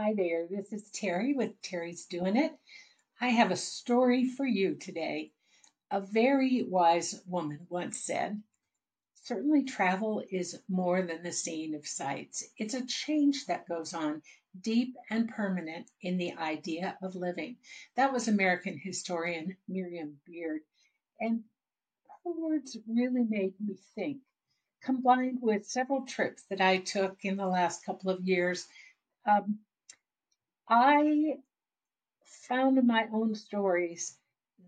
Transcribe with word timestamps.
Hi 0.00 0.14
there, 0.14 0.46
this 0.48 0.72
is 0.72 0.92
Teri 0.92 1.34
with 1.34 1.60
Teri's 1.60 2.06
Doing 2.06 2.36
It. 2.36 2.52
I 3.20 3.30
have 3.30 3.50
a 3.50 3.56
story 3.56 4.26
for 4.28 4.46
you 4.46 4.76
today. 4.76 5.32
A 5.90 6.00
very 6.00 6.62
wise 6.62 7.20
woman 7.26 7.66
once 7.68 7.98
said, 7.98 8.40
Certainly, 9.24 9.64
travel 9.64 10.22
is 10.30 10.62
more 10.68 11.02
than 11.02 11.24
the 11.24 11.32
seeing 11.32 11.74
of 11.74 11.84
sights. 11.84 12.44
It's 12.56 12.74
a 12.74 12.86
change 12.86 13.46
that 13.46 13.66
goes 13.66 13.92
on, 13.92 14.22
deep 14.60 14.94
and 15.10 15.28
permanent, 15.28 15.90
in 16.00 16.16
the 16.16 16.34
idea 16.34 16.96
of 17.02 17.16
living. 17.16 17.56
That 17.96 18.12
was 18.12 18.28
American 18.28 18.78
historian 18.78 19.56
Miriam 19.66 20.20
Beard. 20.24 20.60
And 21.18 21.42
her 22.22 22.30
words 22.30 22.78
really 22.86 23.24
made 23.24 23.54
me 23.58 23.74
think, 23.96 24.18
combined 24.80 25.40
with 25.42 25.66
several 25.66 26.06
trips 26.06 26.44
that 26.50 26.60
I 26.60 26.78
took 26.78 27.24
in 27.24 27.36
the 27.36 27.48
last 27.48 27.84
couple 27.84 28.10
of 28.10 28.24
years. 28.24 28.64
Um, 29.26 29.58
I 30.68 31.38
found 32.48 32.86
my 32.86 33.08
own 33.12 33.34
stories 33.34 34.18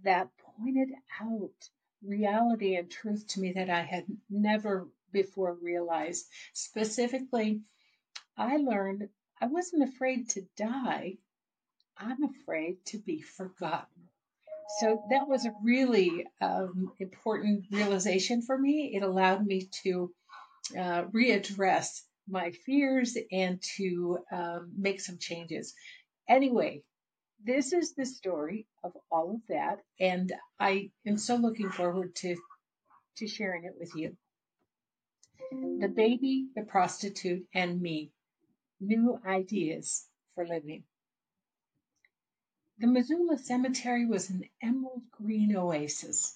that 0.02 0.30
pointed 0.56 0.88
out 1.20 1.70
reality 2.02 2.76
and 2.76 2.90
truth 2.90 3.26
to 3.28 3.40
me 3.40 3.52
that 3.52 3.68
I 3.68 3.82
had 3.82 4.06
never 4.30 4.88
before 5.12 5.54
realized. 5.54 6.26
Specifically, 6.54 7.62
I 8.36 8.56
learned 8.56 9.08
I 9.40 9.46
wasn't 9.46 9.88
afraid 9.88 10.30
to 10.30 10.46
die, 10.56 11.18
I'm 11.96 12.22
afraid 12.24 12.84
to 12.86 12.98
be 12.98 13.20
forgotten. 13.20 14.08
So 14.78 15.02
that 15.10 15.28
was 15.28 15.44
a 15.44 15.54
really 15.62 16.26
um, 16.40 16.92
important 16.98 17.66
realization 17.70 18.40
for 18.40 18.56
me. 18.56 18.94
It 18.94 19.02
allowed 19.02 19.46
me 19.46 19.68
to 19.82 20.14
uh, 20.78 21.04
readdress 21.06 22.02
my 22.30 22.52
fears 22.64 23.16
and 23.32 23.60
to 23.76 24.18
um, 24.32 24.72
make 24.76 25.00
some 25.00 25.18
changes. 25.18 25.74
Anyway, 26.28 26.82
this 27.44 27.72
is 27.72 27.94
the 27.94 28.06
story 28.06 28.66
of 28.84 28.92
all 29.10 29.34
of 29.34 29.40
that, 29.48 29.80
and 29.98 30.32
I 30.58 30.90
am 31.06 31.16
so 31.16 31.36
looking 31.36 31.70
forward 31.70 32.14
to 32.16 32.36
to 33.16 33.26
sharing 33.26 33.64
it 33.64 33.74
with 33.78 33.92
you. 33.94 34.16
The 35.50 35.88
baby, 35.88 36.48
the 36.54 36.62
prostitute, 36.62 37.46
and 37.54 37.80
me. 37.80 38.12
New 38.80 39.18
ideas 39.26 40.06
for 40.34 40.46
living. 40.46 40.84
The 42.78 42.86
Missoula 42.86 43.36
Cemetery 43.38 44.06
was 44.06 44.30
an 44.30 44.44
emerald 44.62 45.02
green 45.10 45.54
oasis. 45.56 46.34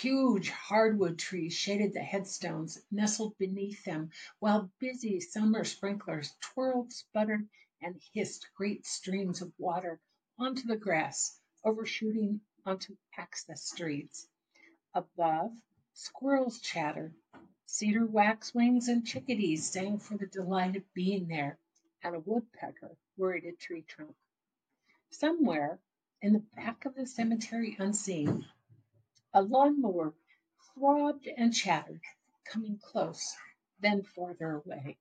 Huge 0.00 0.48
hardwood 0.48 1.18
trees 1.18 1.52
shaded 1.52 1.92
the 1.92 2.00
headstones 2.00 2.78
nestled 2.90 3.36
beneath 3.36 3.84
them, 3.84 4.10
while 4.38 4.70
busy 4.78 5.20
summer 5.20 5.64
sprinklers 5.64 6.34
twirled, 6.40 6.94
sputtered, 6.94 7.46
and 7.82 8.00
hissed 8.14 8.48
great 8.54 8.86
streams 8.86 9.42
of 9.42 9.52
water 9.58 10.00
onto 10.38 10.66
the 10.66 10.78
grass, 10.78 11.38
overshooting 11.62 12.40
onto 12.64 12.96
access 13.18 13.64
streets. 13.64 14.26
Above, 14.94 15.52
squirrels 15.92 16.58
chattered. 16.62 17.14
Cedar 17.66 18.06
waxwings 18.06 18.88
and 18.88 19.06
chickadees 19.06 19.70
sang 19.70 19.98
for 19.98 20.16
the 20.16 20.26
delight 20.26 20.76
of 20.76 20.94
being 20.94 21.28
there, 21.28 21.58
and 22.02 22.16
a 22.16 22.20
woodpecker 22.20 22.96
worried 23.18 23.44
a 23.44 23.52
tree 23.52 23.82
trunk. 23.82 24.16
Somewhere 25.10 25.78
in 26.22 26.32
the 26.32 26.46
back 26.56 26.86
of 26.86 26.94
the 26.94 27.06
cemetery, 27.06 27.76
unseen, 27.78 28.46
a 29.36 29.42
lawnmower 29.42 30.14
throbbed 30.72 31.28
and 31.36 31.52
chattered, 31.52 32.00
coming 32.46 32.78
close, 32.78 33.36
then 33.80 34.02
farther 34.02 34.62
away. 34.64 34.96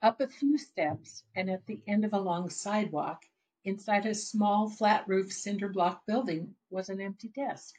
Up 0.00 0.18
a 0.22 0.26
few 0.26 0.56
steps, 0.56 1.22
and 1.34 1.50
at 1.50 1.66
the 1.66 1.78
end 1.86 2.06
of 2.06 2.14
a 2.14 2.18
long 2.18 2.48
sidewalk, 2.48 3.22
inside 3.64 4.06
a 4.06 4.14
small 4.14 4.70
flat 4.70 5.06
roofed 5.06 5.34
cinder 5.34 5.68
block 5.68 6.06
building, 6.06 6.54
was 6.70 6.88
an 6.88 7.02
empty 7.02 7.28
desk. 7.28 7.74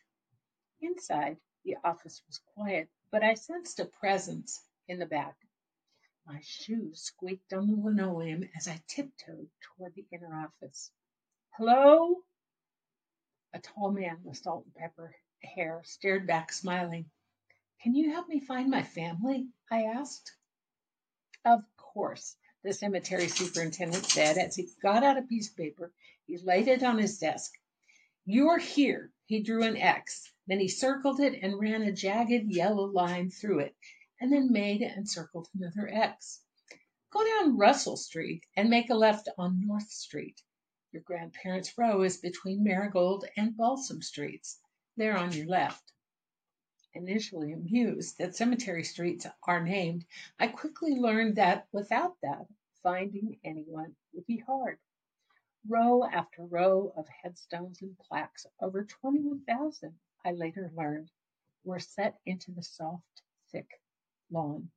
Inside, 0.81 1.37
the 1.65 1.77
office 1.83 2.21
was 2.27 2.39
quiet, 2.53 2.87
but 3.09 3.23
I 3.23 3.33
sensed 3.33 3.79
a 3.79 3.85
presence 3.85 4.61
in 4.87 4.99
the 4.99 5.07
back. 5.07 5.35
My 6.27 6.41
shoes 6.43 7.01
squeaked 7.01 7.53
on 7.53 7.65
the 7.65 7.75
linoleum 7.75 8.47
as 8.55 8.67
I 8.67 8.83
tiptoed 8.87 9.49
toward 9.61 9.95
the 9.95 10.05
inner 10.11 10.45
office. 10.45 10.91
Hello? 11.57 12.21
A 13.53 13.59
tall 13.59 13.91
man 13.91 14.23
with 14.23 14.37
salt 14.37 14.65
and 14.65 14.75
pepper 14.75 15.15
hair 15.41 15.81
stared 15.85 16.27
back, 16.27 16.51
smiling. 16.51 17.09
Can 17.81 17.95
you 17.95 18.11
help 18.11 18.27
me 18.27 18.39
find 18.39 18.69
my 18.69 18.83
family? 18.83 19.47
I 19.71 19.83
asked. 19.83 20.35
Of 21.45 21.63
course, 21.77 22.35
the 22.63 22.73
cemetery 22.73 23.29
superintendent 23.29 24.03
said 24.05 24.37
as 24.37 24.55
he 24.55 24.69
got 24.81 25.03
out 25.03 25.17
a 25.17 25.21
piece 25.21 25.49
of 25.49 25.55
paper. 25.55 25.93
He 26.25 26.37
laid 26.37 26.67
it 26.67 26.83
on 26.83 26.97
his 26.97 27.19
desk. 27.19 27.53
You're 28.25 28.57
here. 28.57 29.13
He 29.25 29.41
drew 29.41 29.63
an 29.63 29.77
X. 29.77 30.29
Then 30.47 30.59
he 30.59 30.67
circled 30.67 31.21
it 31.21 31.39
and 31.41 31.59
ran 31.59 31.83
a 31.83 31.93
jagged 31.93 32.51
yellow 32.51 32.85
line 32.85 33.31
through 33.31 33.59
it, 33.59 33.75
and 34.19 34.31
then 34.31 34.51
made 34.51 34.81
and 34.81 35.09
circled 35.09 35.47
another 35.53 35.87
X. 35.87 36.41
Go 37.09 37.23
down 37.23 37.57
Russell 37.57 37.95
Street 37.95 38.43
and 38.57 38.69
make 38.69 38.89
a 38.89 38.95
left 38.95 39.29
on 39.37 39.65
North 39.65 39.89
Street. 39.89 40.41
Your 40.97 41.03
grandparents' 41.03 41.77
row 41.77 42.01
is 42.01 42.17
between 42.17 42.63
Marigold 42.63 43.23
and 43.37 43.55
Balsam 43.55 44.01
Streets. 44.01 44.59
They're 44.95 45.15
on 45.15 45.31
your 45.31 45.45
left. 45.45 45.93
Initially 46.91 47.51
amused 47.51 48.17
that 48.17 48.35
cemetery 48.35 48.83
streets 48.83 49.27
are 49.43 49.63
named, 49.63 50.07
I 50.39 50.47
quickly 50.47 50.95
learned 50.95 51.35
that 51.35 51.67
without 51.71 52.19
that, 52.21 52.47
finding 52.81 53.39
anyone 53.43 53.95
would 54.11 54.25
be 54.25 54.37
hard. 54.37 54.79
Row 55.67 56.03
after 56.03 56.43
row 56.43 56.91
of 56.97 57.07
headstones 57.07 57.83
and 57.83 57.95
plaques, 57.99 58.47
over 58.59 58.83
21,000, 58.83 59.99
I 60.25 60.31
later 60.31 60.71
learned, 60.73 61.11
were 61.63 61.77
set 61.77 62.19
into 62.25 62.49
the 62.49 62.63
soft, 62.63 63.21
thick 63.51 63.83
lawn. 64.31 64.71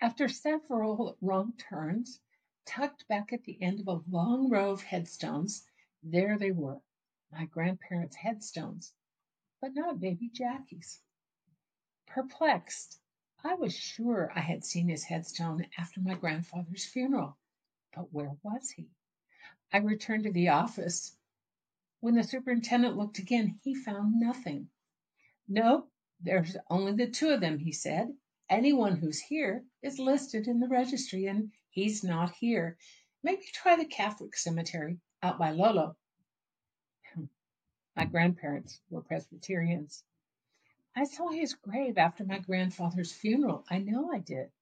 After 0.00 0.28
several 0.28 1.16
wrong 1.20 1.52
turns, 1.56 2.20
tucked 2.66 3.06
back 3.08 3.30
at 3.30 3.44
the 3.44 3.60
end 3.60 3.78
of 3.78 3.88
a 3.88 4.02
long 4.10 4.48
row 4.48 4.70
of 4.70 4.82
headstones, 4.82 5.66
there 6.02 6.38
they 6.38 6.50
were, 6.50 6.80
my 7.30 7.44
grandparents' 7.44 8.16
headstones, 8.16 8.94
but 9.60 9.74
not 9.74 10.00
baby 10.00 10.30
Jackie's. 10.30 10.98
Perplexed, 12.06 12.98
I 13.42 13.52
was 13.52 13.74
sure 13.76 14.32
I 14.34 14.40
had 14.40 14.64
seen 14.64 14.88
his 14.88 15.04
headstone 15.04 15.66
after 15.76 16.00
my 16.00 16.14
grandfather's 16.14 16.86
funeral, 16.86 17.36
but 17.94 18.10
where 18.14 18.34
was 18.42 18.70
he? 18.70 18.88
I 19.70 19.78
returned 19.78 20.24
to 20.24 20.32
the 20.32 20.48
office. 20.48 21.18
When 22.00 22.14
the 22.14 22.24
superintendent 22.24 22.96
looked 22.96 23.18
again, 23.18 23.60
he 23.62 23.74
found 23.74 24.18
nothing. 24.18 24.70
No, 25.46 25.90
there's 26.18 26.56
only 26.70 26.92
the 26.92 27.10
two 27.10 27.28
of 27.28 27.42
them, 27.42 27.58
he 27.58 27.72
said. 27.72 28.16
Anyone 28.48 28.96
who's 28.96 29.20
here 29.20 29.66
is 29.82 29.98
listed 29.98 30.48
in 30.48 30.60
the 30.60 30.68
registry, 30.68 31.26
and 31.26 31.52
he's 31.74 32.02
not 32.04 32.34
here. 32.36 32.78
Maybe 33.22 33.42
try 33.52 33.76
the 33.76 33.84
Catholic 33.84 34.36
cemetery 34.36 34.98
out 35.22 35.38
by 35.38 35.50
Lolo. 35.50 35.96
Hmm. 37.12 37.24
My 37.96 38.04
grandparents 38.04 38.80
were 38.90 39.02
Presbyterians. 39.02 40.02
I 40.96 41.04
saw 41.04 41.28
his 41.30 41.54
grave 41.54 41.98
after 41.98 42.24
my 42.24 42.38
grandfather's 42.38 43.12
funeral. 43.12 43.64
I 43.68 43.78
know 43.78 44.12
I 44.12 44.20
did. 44.20 44.52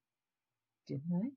Didn't 0.87 1.12
I? 1.12 1.31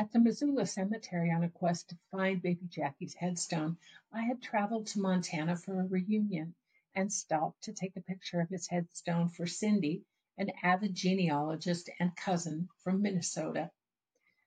At 0.00 0.12
the 0.12 0.20
Missoula 0.20 0.66
Cemetery 0.66 1.32
on 1.32 1.42
a 1.42 1.50
quest 1.50 1.88
to 1.88 1.98
find 2.10 2.40
baby 2.40 2.66
Jackie's 2.66 3.14
headstone, 3.14 3.76
I 4.12 4.22
had 4.22 4.40
traveled 4.40 4.86
to 4.88 5.00
Montana 5.00 5.56
for 5.56 5.80
a 5.80 5.86
reunion 5.86 6.54
and 6.94 7.12
stopped 7.12 7.64
to 7.64 7.72
take 7.72 7.96
a 7.96 8.00
picture 8.00 8.40
of 8.40 8.48
his 8.48 8.68
headstone 8.68 9.28
for 9.28 9.46
Cindy, 9.46 10.04
an 10.38 10.50
avid 10.62 10.94
genealogist 10.94 11.90
and 11.98 12.14
cousin 12.16 12.68
from 12.84 13.02
Minnesota. 13.02 13.72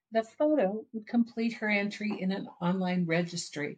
The 0.10 0.24
photo 0.24 0.86
would 0.94 1.06
complete 1.06 1.56
her 1.56 1.70
entry 1.70 2.22
in 2.22 2.32
an 2.32 2.48
online 2.62 3.06
registry. 3.06 3.78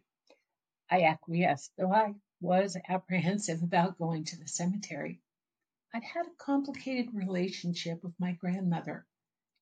I 0.88 1.02
acquiesced, 1.02 1.72
though 1.76 1.92
I 1.92 2.14
was 2.40 2.76
apprehensive 2.88 3.64
about 3.64 3.98
going 3.98 4.22
to 4.26 4.38
the 4.38 4.46
cemetery. 4.46 5.20
I'd 5.92 6.04
had 6.04 6.28
a 6.28 6.34
complicated 6.36 7.12
relationship 7.12 8.04
with 8.04 8.14
my 8.20 8.30
grandmother, 8.34 9.08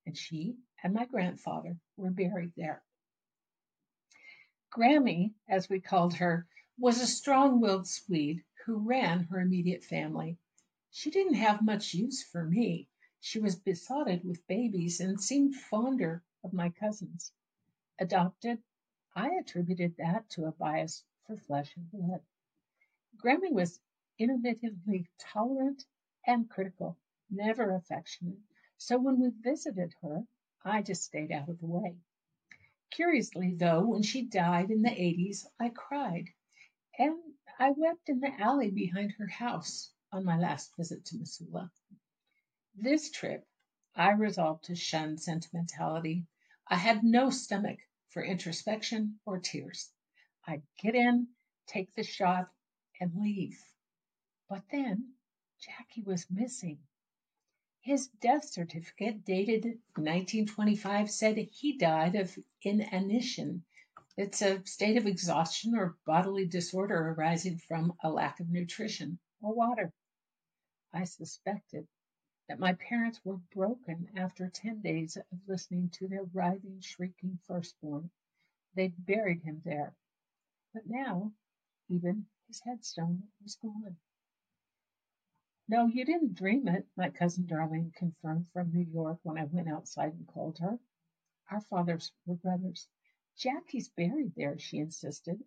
and 0.04 0.14
she 0.14 0.58
and 0.82 0.92
my 0.92 1.06
grandfather 1.06 1.78
were 1.96 2.10
buried 2.10 2.52
there. 2.54 2.84
Grammy, 4.70 5.32
as 5.48 5.70
we 5.70 5.80
called 5.80 6.16
her, 6.16 6.46
was 6.78 7.00
a 7.00 7.06
strong 7.06 7.60
willed 7.60 7.88
Swede 7.88 8.44
who 8.66 8.76
ran 8.86 9.24
her 9.24 9.40
immediate 9.40 9.84
family. 9.84 10.36
She 10.90 11.10
didn't 11.10 11.34
have 11.34 11.64
much 11.64 11.94
use 11.94 12.22
for 12.22 12.44
me. 12.44 12.90
She 13.20 13.40
was 13.40 13.56
besotted 13.56 14.22
with 14.22 14.46
babies 14.46 15.00
and 15.00 15.18
seemed 15.18 15.54
fonder 15.54 16.22
of 16.44 16.52
my 16.52 16.70
cousins. 16.70 17.32
Adopted, 17.98 18.62
I 19.14 19.30
attributed 19.40 19.96
that 19.96 20.28
to 20.30 20.44
a 20.44 20.52
bias 20.52 21.04
for 21.26 21.36
flesh 21.36 21.74
and 21.76 21.90
blood. 21.90 22.22
Grammy 23.16 23.50
was 23.50 23.80
intermittently 24.18 25.08
tolerant 25.18 25.84
and 26.26 26.48
critical, 26.48 26.98
never 27.30 27.74
affectionate, 27.74 28.38
so 28.76 28.98
when 28.98 29.18
we 29.18 29.30
visited 29.30 29.94
her, 30.02 30.24
I 30.64 30.82
just 30.82 31.02
stayed 31.02 31.32
out 31.32 31.48
of 31.48 31.58
the 31.58 31.66
way. 31.66 31.96
Curiously, 32.90 33.54
though, 33.54 33.80
when 33.80 34.02
she 34.02 34.22
died 34.22 34.70
in 34.70 34.82
the 34.82 34.90
80s, 34.90 35.46
I 35.58 35.70
cried. 35.70 36.28
And 36.98 37.18
I 37.58 37.72
wept 37.72 38.08
in 38.08 38.20
the 38.20 38.32
alley 38.40 38.70
behind 38.70 39.12
her 39.18 39.26
house 39.26 39.92
on 40.12 40.24
my 40.24 40.38
last 40.38 40.76
visit 40.76 41.04
to 41.06 41.18
Missoula. 41.18 41.72
This 42.76 43.10
trip, 43.10 43.47
I 44.00 44.12
resolved 44.12 44.62
to 44.66 44.76
shun 44.76 45.18
sentimentality. 45.18 46.24
I 46.68 46.76
had 46.76 47.02
no 47.02 47.30
stomach 47.30 47.80
for 48.10 48.22
introspection 48.22 49.18
or 49.26 49.40
tears. 49.40 49.90
I'd 50.46 50.62
get 50.80 50.94
in, 50.94 51.26
take 51.66 51.92
the 51.94 52.04
shot, 52.04 52.48
and 53.00 53.12
leave. 53.20 53.60
But 54.48 54.62
then 54.70 55.14
Jackie 55.58 56.02
was 56.02 56.30
missing. 56.30 56.78
His 57.80 58.06
death 58.06 58.44
certificate, 58.48 59.24
dated 59.24 59.64
1925, 59.96 61.10
said 61.10 61.36
he 61.36 61.76
died 61.76 62.14
of 62.14 62.38
inanition. 62.62 63.64
It's 64.16 64.42
a 64.42 64.64
state 64.64 64.96
of 64.96 65.06
exhaustion 65.06 65.74
or 65.74 65.98
bodily 66.06 66.46
disorder 66.46 67.08
arising 67.10 67.58
from 67.58 67.94
a 68.04 68.10
lack 68.10 68.38
of 68.38 68.48
nutrition 68.48 69.18
or 69.40 69.56
water. 69.56 69.92
I 70.92 71.02
suspected 71.02 71.88
that 72.48 72.58
my 72.58 72.72
parents 72.72 73.22
were 73.24 73.36
broken 73.54 74.08
after 74.16 74.48
10 74.48 74.80
days 74.80 75.16
of 75.16 75.24
listening 75.46 75.90
to 75.90 76.08
their 76.08 76.24
writhing, 76.24 76.80
shrieking 76.80 77.38
firstborn. 77.46 78.10
They'd 78.74 79.04
buried 79.04 79.42
him 79.42 79.60
there. 79.64 79.94
But 80.72 80.86
now, 80.86 81.32
even 81.88 82.26
his 82.46 82.60
headstone 82.60 83.22
was 83.42 83.56
gone. 83.56 83.96
No, 85.68 85.86
you 85.86 86.06
didn't 86.06 86.34
dream 86.34 86.66
it, 86.68 86.86
my 86.96 87.10
cousin 87.10 87.46
Darlene 87.46 87.92
confirmed 87.94 88.46
from 88.52 88.72
New 88.72 88.86
York 88.90 89.18
when 89.22 89.36
I 89.36 89.44
went 89.44 89.68
outside 89.68 90.14
and 90.14 90.26
called 90.26 90.58
her. 90.58 90.78
Our 91.50 91.60
fathers 91.60 92.10
were 92.24 92.36
brothers. 92.36 92.88
Jackie's 93.36 93.90
buried 93.90 94.34
there, 94.34 94.58
she 94.58 94.78
insisted. 94.78 95.44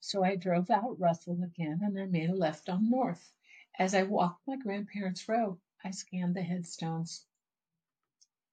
So 0.00 0.24
I 0.24 0.34
drove 0.34 0.70
out 0.70 0.98
Russell 0.98 1.42
again 1.44 1.80
and 1.82 1.98
I 1.98 2.06
made 2.06 2.30
a 2.30 2.34
left 2.34 2.68
on 2.68 2.90
North. 2.90 3.32
As 3.78 3.94
I 3.94 4.02
walked 4.02 4.46
my 4.48 4.56
grandparents' 4.56 5.28
row, 5.28 5.60
I 5.84 5.90
scanned 5.92 6.36
the 6.36 6.42
headstones. 6.42 7.24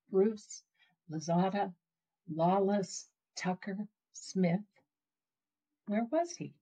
Bruce, 0.09 0.63
Lazada, 1.09 1.73
Lawless, 2.29 3.09
Tucker, 3.35 3.87
Smith. 4.13 4.65
Where 5.87 6.05
was 6.05 6.35
he? 6.35 6.53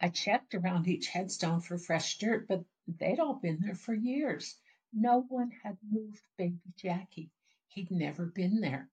I 0.00 0.08
checked 0.08 0.54
around 0.54 0.88
each 0.88 1.08
headstone 1.08 1.60
for 1.60 1.78
fresh 1.78 2.18
dirt, 2.18 2.46
but 2.48 2.64
They'd 2.96 3.20
all 3.20 3.34
been 3.34 3.60
there 3.60 3.74
for 3.74 3.92
years. 3.92 4.58
No 4.94 5.20
one 5.20 5.50
had 5.50 5.76
moved 5.82 6.22
baby 6.38 6.72
Jackie. 6.74 7.30
He'd 7.66 7.90
never 7.90 8.24
been 8.24 8.62
there. 8.62 8.88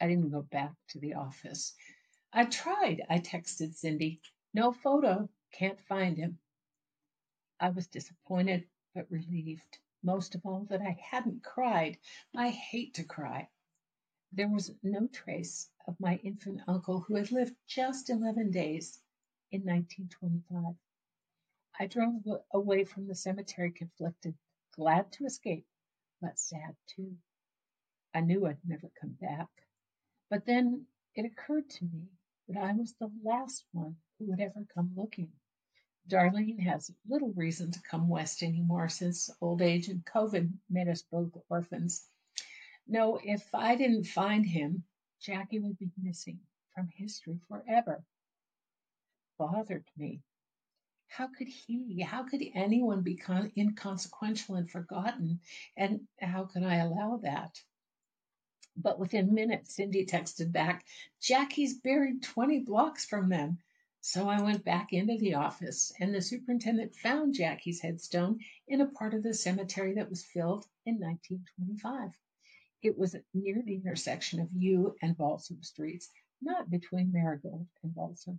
I 0.00 0.06
didn't 0.06 0.30
go 0.30 0.42
back 0.42 0.76
to 0.90 1.00
the 1.00 1.14
office. 1.14 1.74
I 2.32 2.44
tried, 2.44 3.02
I 3.10 3.18
texted 3.18 3.74
Cindy. 3.74 4.20
No 4.54 4.70
photo, 4.70 5.28
can't 5.50 5.80
find 5.80 6.16
him. 6.16 6.38
I 7.58 7.70
was 7.70 7.88
disappointed 7.88 8.68
but 8.94 9.10
relieved. 9.10 9.78
Most 10.02 10.34
of 10.34 10.44
all, 10.44 10.64
that 10.66 10.82
I 10.82 10.98
hadn't 11.00 11.42
cried. 11.42 11.98
I 12.34 12.50
hate 12.50 12.94
to 12.94 13.04
cry. 13.04 13.48
There 14.32 14.48
was 14.48 14.74
no 14.82 15.06
trace 15.08 15.70
of 15.86 15.98
my 16.00 16.16
infant 16.16 16.60
uncle 16.66 17.00
who 17.00 17.16
had 17.16 17.32
lived 17.32 17.56
just 17.66 18.10
11 18.10 18.50
days 18.50 19.00
in 19.50 19.64
1925. 19.64 20.76
I 21.78 21.86
drove 21.86 22.26
away 22.52 22.84
from 22.84 23.06
the 23.06 23.14
cemetery 23.14 23.70
conflicted, 23.70 24.36
glad 24.72 25.12
to 25.12 25.26
escape, 25.26 25.66
but 26.20 26.38
sad 26.38 26.76
too. 26.86 27.16
I 28.14 28.20
knew 28.20 28.46
I'd 28.46 28.66
never 28.66 28.90
come 29.00 29.12
back. 29.20 29.48
But 30.28 30.46
then 30.46 30.86
it 31.14 31.24
occurred 31.24 31.68
to 31.70 31.84
me 31.84 32.08
that 32.48 32.56
I 32.62 32.72
was 32.72 32.94
the 32.94 33.10
last 33.22 33.64
one 33.72 33.96
who 34.18 34.26
would 34.26 34.40
ever 34.40 34.64
come 34.74 34.92
looking. 34.96 35.32
Darlene 36.08 36.60
has 36.60 36.92
little 37.08 37.32
reason 37.32 37.72
to 37.72 37.82
come 37.82 38.08
west 38.08 38.42
anymore 38.42 38.88
since 38.88 39.28
old 39.40 39.60
age 39.60 39.88
and 39.88 40.04
COVID 40.04 40.52
made 40.70 40.88
us 40.88 41.02
both 41.02 41.36
orphans. 41.48 42.06
No, 42.86 43.18
if 43.22 43.52
I 43.54 43.74
didn't 43.74 44.04
find 44.04 44.46
him, 44.46 44.84
Jackie 45.20 45.58
would 45.58 45.78
be 45.78 45.90
missing 46.00 46.38
from 46.74 46.88
history 46.88 47.40
forever. 47.48 48.04
Bothered 49.38 49.84
me. 49.96 50.22
How 51.08 51.26
could 51.28 51.48
he, 51.48 52.00
how 52.02 52.24
could 52.24 52.42
anyone 52.54 53.02
be 53.02 53.16
con- 53.16 53.50
inconsequential 53.56 54.56
and 54.56 54.70
forgotten? 54.70 55.40
And 55.76 56.06
how 56.20 56.44
could 56.44 56.62
I 56.62 56.76
allow 56.76 57.16
that? 57.22 57.60
But 58.76 58.98
within 58.98 59.34
minutes, 59.34 59.74
Cindy 59.74 60.04
texted 60.04 60.52
back, 60.52 60.84
Jackie's 61.20 61.74
buried 61.78 62.22
20 62.22 62.60
blocks 62.60 63.04
from 63.06 63.28
them. 63.30 63.58
So 64.08 64.28
I 64.28 64.40
went 64.40 64.64
back 64.64 64.92
into 64.92 65.18
the 65.18 65.34
office, 65.34 65.92
and 65.98 66.14
the 66.14 66.22
superintendent 66.22 66.94
found 66.94 67.34
Jackie's 67.34 67.80
headstone 67.80 68.38
in 68.68 68.80
a 68.80 68.86
part 68.86 69.14
of 69.14 69.24
the 69.24 69.34
cemetery 69.34 69.94
that 69.94 70.08
was 70.08 70.24
filled 70.24 70.68
in 70.84 71.00
1925. 71.00 72.12
It 72.82 72.96
was 72.96 73.16
near 73.34 73.60
the 73.62 73.74
intersection 73.74 74.38
of 74.38 74.52
U 74.52 74.94
and 75.02 75.16
Balsam 75.16 75.60
Streets, 75.64 76.08
not 76.40 76.70
between 76.70 77.10
Marigold 77.10 77.66
and 77.82 77.92
Balsam. 77.96 78.38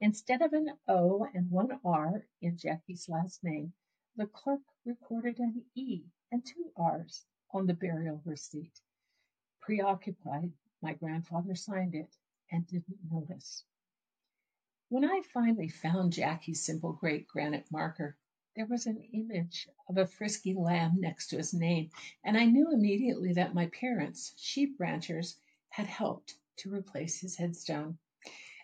Instead 0.00 0.42
of 0.42 0.52
an 0.52 0.76
O 0.88 1.28
and 1.32 1.48
one 1.48 1.78
R 1.84 2.26
in 2.42 2.56
Jackie's 2.56 3.08
last 3.08 3.44
name, 3.44 3.72
the 4.16 4.26
clerk 4.26 4.62
recorded 4.84 5.38
an 5.38 5.64
E 5.76 6.02
and 6.32 6.44
two 6.44 6.72
R's 6.76 7.24
on 7.52 7.66
the 7.66 7.74
burial 7.74 8.20
receipt. 8.24 8.80
Preoccupied, 9.60 10.52
my 10.82 10.94
grandfather 10.94 11.54
signed 11.54 11.94
it 11.94 12.16
and 12.50 12.66
didn't 12.66 12.98
notice. 13.08 13.62
When 14.90 15.04
I 15.04 15.20
finally 15.20 15.68
found 15.68 16.14
Jackie's 16.14 16.64
simple 16.64 16.94
great 16.94 17.28
granite 17.28 17.70
marker, 17.70 18.16
there 18.56 18.64
was 18.64 18.86
an 18.86 19.02
image 19.12 19.68
of 19.86 19.98
a 19.98 20.06
frisky 20.06 20.54
lamb 20.54 20.98
next 20.98 21.28
to 21.28 21.36
his 21.36 21.52
name, 21.52 21.90
and 22.24 22.38
I 22.38 22.46
knew 22.46 22.72
immediately 22.72 23.34
that 23.34 23.52
my 23.52 23.66
parents, 23.66 24.32
sheep 24.38 24.80
ranchers, 24.80 25.38
had 25.68 25.86
helped 25.86 26.38
to 26.60 26.72
replace 26.72 27.20
his 27.20 27.36
headstone. 27.36 27.98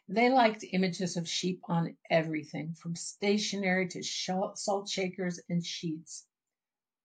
They 0.08 0.30
liked 0.30 0.64
images 0.72 1.18
of 1.18 1.28
sheep 1.28 1.60
on 1.64 1.94
everything, 2.08 2.72
from 2.72 2.96
stationery 2.96 3.88
to 3.88 4.02
salt 4.02 4.88
shakers 4.88 5.40
and 5.50 5.64
sheets. 5.64 6.26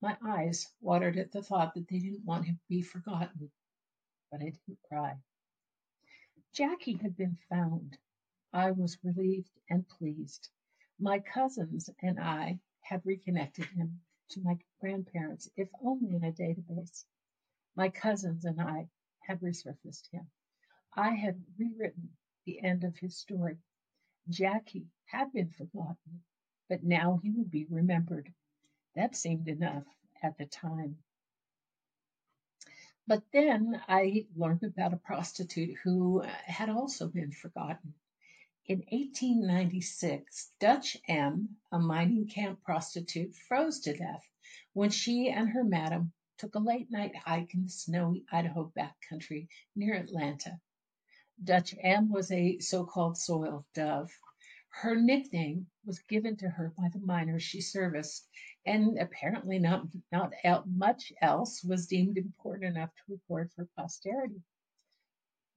My 0.02 0.18
eyes 0.26 0.66
watered 0.80 1.18
at 1.18 1.34
the 1.34 1.44
thought 1.44 1.74
that 1.74 1.90
they 1.90 2.00
didn't 2.00 2.24
want 2.24 2.46
him 2.46 2.56
to 2.56 2.68
be 2.70 2.82
forgotten, 2.84 3.52
but 4.32 4.40
I 4.40 4.46
didn't 4.46 4.82
cry. 4.88 5.18
Jackie 6.54 6.96
had 6.96 7.18
been 7.18 7.38
found. 7.50 7.98
I 8.52 8.72
was 8.72 8.98
relieved 9.04 9.52
and 9.70 9.88
pleased. 9.88 10.50
My 10.98 11.20
cousins 11.20 11.88
and 12.02 12.20
I 12.20 12.60
had 12.82 13.06
reconnected 13.06 13.66
him 13.66 14.02
to 14.30 14.42
my 14.42 14.58
grandparents, 14.80 15.48
if 15.56 15.70
only 15.82 16.16
in 16.16 16.24
a 16.24 16.32
database. 16.32 17.06
My 17.76 17.90
cousins 17.90 18.46
and 18.46 18.60
I 18.60 18.90
had 19.20 19.40
resurfaced 19.42 20.10
him. 20.10 20.32
I 20.96 21.12
had 21.14 21.46
rewritten 21.60 22.18
the 22.46 22.60
end 22.64 22.84
of 22.84 22.98
his 22.98 23.16
story. 23.16 23.60
Jackie 24.30 24.88
had 25.06 25.32
been 25.32 25.52
forgotten, 25.52 26.24
but 26.68 26.84
now 26.84 27.18
he 27.18 27.30
would 27.30 27.52
be 27.52 27.66
remembered. 27.66 28.34
That 28.96 29.16
seemed 29.16 29.48
enough 29.48 29.86
at 30.24 30.38
the 30.40 30.48
time. 30.48 31.04
But 33.06 33.24
then 33.32 33.80
I 33.88 34.28
learned 34.36 34.64
about 34.64 34.94
a 34.94 34.98
prostitute 34.98 35.78
who 35.84 36.22
had 36.22 36.70
also 36.70 37.08
been 37.10 37.32
forgotten. 37.32 37.94
In 38.70 38.84
1896, 38.92 40.52
Dutch 40.60 40.96
Em, 41.08 41.58
a 41.72 41.80
mining 41.80 42.28
camp 42.28 42.62
prostitute, 42.62 43.34
froze 43.36 43.80
to 43.80 43.98
death 43.98 44.24
when 44.74 44.92
she 44.92 45.28
and 45.28 45.50
her 45.50 45.64
madam 45.64 46.14
took 46.38 46.54
a 46.54 46.60
late 46.60 46.92
night 46.92 47.16
hike 47.16 47.56
in 47.56 47.64
the 47.64 47.70
snowy 47.72 48.28
Idaho 48.32 48.72
backcountry 48.78 49.48
near 49.76 49.96
Atlanta. 49.96 50.62
Dutch 51.44 51.74
Em 51.80 52.12
was 52.12 52.32
a 52.32 52.60
so-called 52.60 53.18
soiled 53.18 53.66
dove. 53.74 54.12
Her 54.70 54.96
nickname 54.96 55.72
was 55.84 55.98
given 56.04 56.38
to 56.38 56.50
her 56.50 56.72
by 56.78 56.90
the 56.90 57.00
miners 57.00 57.42
she 57.42 57.62
serviced, 57.62 58.30
and 58.68 59.00
apparently 59.00 59.58
not, 59.58 59.88
not 60.12 60.70
much 60.70 61.12
else 61.24 61.64
was 61.64 61.88
deemed 61.88 62.20
important 62.20 62.66
enough 62.66 62.94
to 62.94 63.14
record 63.14 63.52
for 63.52 63.66
posterity. 63.76 64.44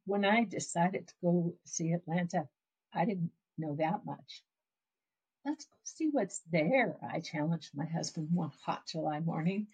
When 0.06 0.24
I 0.24 0.44
decided 0.44 1.08
to 1.08 1.14
go 1.20 1.58
see 1.66 1.92
Atlanta, 1.92 2.48
I 2.94 3.04
didn't 3.04 3.30
know 3.58 3.76
that 3.76 4.04
much. 4.04 4.42
Let's 5.44 5.64
go 5.64 5.76
see 5.82 6.08
what's 6.10 6.40
there, 6.50 6.96
I 7.02 7.20
challenged 7.20 7.70
my 7.74 7.86
husband 7.86 8.28
one 8.32 8.52
hot 8.64 8.86
July 8.86 9.20
morning. 9.20 9.66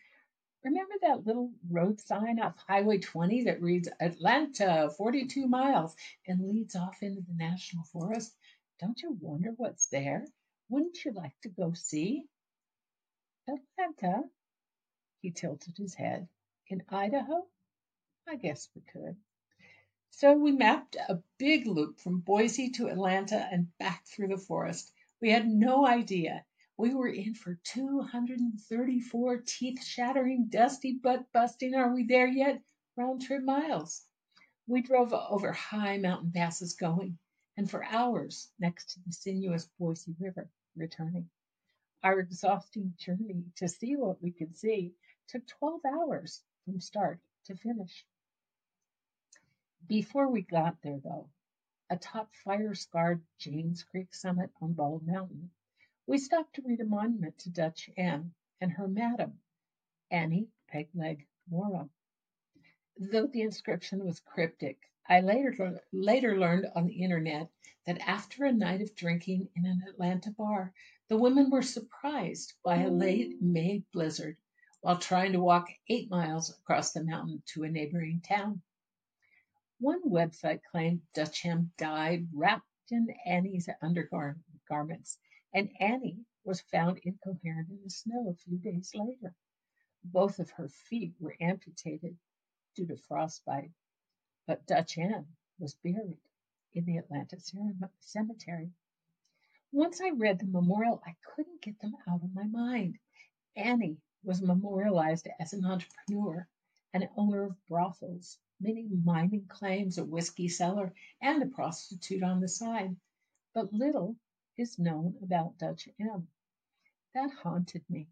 Remember 0.64 0.94
that 1.02 1.26
little 1.26 1.52
road 1.70 2.00
sign 2.00 2.40
off 2.40 2.56
Highway 2.66 2.98
20 2.98 3.44
that 3.44 3.62
reads 3.62 3.88
Atlanta, 4.00 4.90
42 4.96 5.46
miles, 5.46 5.94
and 6.26 6.48
leads 6.48 6.74
off 6.74 7.02
into 7.02 7.20
the 7.20 7.34
National 7.34 7.84
Forest? 7.84 8.34
Don't 8.80 9.00
you 9.02 9.16
wonder 9.20 9.50
what's 9.56 9.88
there? 9.88 10.26
Wouldn't 10.68 11.04
you 11.04 11.12
like 11.12 11.34
to 11.42 11.48
go 11.48 11.72
see? 11.74 12.24
Atlanta? 13.48 14.22
He 15.20 15.30
tilted 15.30 15.76
his 15.76 15.94
head. 15.94 16.28
In 16.68 16.82
Idaho? 16.88 17.46
I 18.28 18.36
guess 18.36 18.68
we 18.74 18.82
could. 18.82 19.16
So 20.10 20.34
we 20.34 20.52
mapped 20.52 20.96
a 20.96 21.22
big 21.38 21.66
loop 21.66 22.00
from 22.00 22.20
Boise 22.20 22.70
to 22.70 22.88
Atlanta 22.88 23.48
and 23.50 23.76
back 23.78 24.06
through 24.06 24.28
the 24.28 24.38
forest. 24.38 24.92
We 25.20 25.30
had 25.30 25.48
no 25.48 25.86
idea 25.86 26.44
we 26.78 26.94
were 26.94 27.08
in 27.08 27.34
for 27.34 27.58
234 27.64 29.42
teeth 29.44 29.84
shattering, 29.84 30.46
dusty, 30.48 30.92
butt 30.92 31.32
busting, 31.32 31.74
are 31.74 31.92
we 31.92 32.04
there 32.04 32.28
yet? 32.28 32.62
round 32.96 33.20
trip 33.20 33.42
miles. 33.42 34.06
We 34.68 34.82
drove 34.82 35.12
over 35.12 35.50
high 35.50 35.98
mountain 35.98 36.30
passes 36.30 36.74
going, 36.74 37.18
and 37.56 37.68
for 37.68 37.84
hours 37.84 38.48
next 38.60 38.92
to 38.92 39.00
the 39.04 39.12
sinuous 39.12 39.68
Boise 39.76 40.14
River 40.20 40.48
returning. 40.76 41.28
Our 42.04 42.20
exhausting 42.20 42.94
journey 42.96 43.44
to 43.56 43.66
see 43.66 43.96
what 43.96 44.22
we 44.22 44.30
could 44.30 44.56
see 44.56 44.94
took 45.26 45.44
12 45.48 45.80
hours 45.84 46.44
from 46.64 46.78
start 46.78 47.20
to 47.46 47.56
finish. 47.56 48.06
Before 49.88 50.28
we 50.28 50.42
got 50.42 50.82
there, 50.82 50.98
though, 50.98 51.30
atop 51.88 52.34
fire 52.34 52.74
scarred 52.74 53.22
James 53.38 53.84
Creek 53.84 54.12
summit 54.12 54.50
on 54.60 54.74
Bald 54.74 55.06
Mountain, 55.06 55.50
we 56.06 56.18
stopped 56.18 56.56
to 56.56 56.62
read 56.62 56.80
a 56.80 56.84
monument 56.84 57.38
to 57.38 57.48
Dutch 57.50 57.88
Em 57.96 58.34
and 58.60 58.70
her 58.72 58.86
madam, 58.86 59.40
Annie 60.10 60.50
Pegleg 60.70 61.26
Morrow. 61.48 61.88
Though 62.98 63.28
the 63.28 63.40
inscription 63.40 64.04
was 64.04 64.20
cryptic, 64.20 64.78
I 65.08 65.22
later, 65.22 65.80
later 65.90 66.38
learned 66.38 66.66
on 66.74 66.84
the 66.84 67.02
internet 67.02 67.48
that 67.86 68.06
after 68.06 68.44
a 68.44 68.52
night 68.52 68.82
of 68.82 68.94
drinking 68.94 69.48
in 69.56 69.64
an 69.64 69.84
Atlanta 69.88 70.30
bar, 70.30 70.74
the 71.08 71.16
women 71.16 71.48
were 71.48 71.62
surprised 71.62 72.52
by 72.62 72.82
a 72.82 72.90
late 72.90 73.40
May 73.40 73.78
blizzard 73.94 74.36
while 74.82 74.98
trying 74.98 75.32
to 75.32 75.40
walk 75.40 75.70
eight 75.88 76.10
miles 76.10 76.50
across 76.50 76.92
the 76.92 77.02
mountain 77.02 77.42
to 77.46 77.64
a 77.64 77.70
neighboring 77.70 78.20
town. 78.20 78.60
One 79.80 80.10
website 80.10 80.64
claimed 80.64 81.06
Dutch 81.14 81.46
Em 81.46 81.72
died 81.76 82.28
wrapped 82.34 82.66
in 82.90 83.10
Annie's 83.24 83.68
undergarments, 83.80 85.18
and 85.54 85.70
Annie 85.80 86.26
was 86.42 86.60
found 86.62 86.98
incoherent 86.98 87.70
in 87.70 87.84
the 87.84 87.90
snow 87.90 88.28
a 88.28 88.34
few 88.34 88.58
days 88.58 88.92
later. 88.92 89.36
Both 90.02 90.40
of 90.40 90.50
her 90.50 90.68
feet 90.68 91.14
were 91.20 91.36
amputated 91.40 92.18
due 92.74 92.88
to 92.88 92.96
frostbite, 92.96 93.70
but 94.46 94.66
Dutch 94.66 94.98
Em 94.98 95.36
was 95.60 95.76
buried 95.76 96.18
in 96.72 96.84
the 96.84 96.96
Atlanta 96.96 97.38
cemetery. 98.00 98.72
Once 99.70 100.00
I 100.00 100.10
read 100.10 100.40
the 100.40 100.46
memorial, 100.46 101.00
I 101.06 101.14
couldn't 101.22 101.62
get 101.62 101.78
them 101.78 101.94
out 102.08 102.24
of 102.24 102.34
my 102.34 102.48
mind. 102.48 102.98
Annie 103.54 104.00
was 104.24 104.42
memorialized 104.42 105.28
as 105.38 105.52
an 105.52 105.64
entrepreneur, 105.64 106.48
an 106.92 107.08
owner 107.16 107.44
of 107.44 107.66
brothels, 107.66 108.40
many 108.60 108.88
mining 108.88 109.46
claims, 109.46 109.98
a 109.98 110.04
whiskey 110.04 110.48
cellar, 110.48 110.92
and 111.20 111.42
a 111.42 111.46
prostitute 111.46 112.22
on 112.22 112.40
the 112.40 112.48
side. 112.48 112.96
But 113.54 113.72
little 113.72 114.16
is 114.56 114.78
known 114.78 115.16
about 115.22 115.58
Dutch 115.58 115.88
Em. 116.00 116.28
That 117.14 117.30
haunted 117.30 117.84
me. 117.88 118.08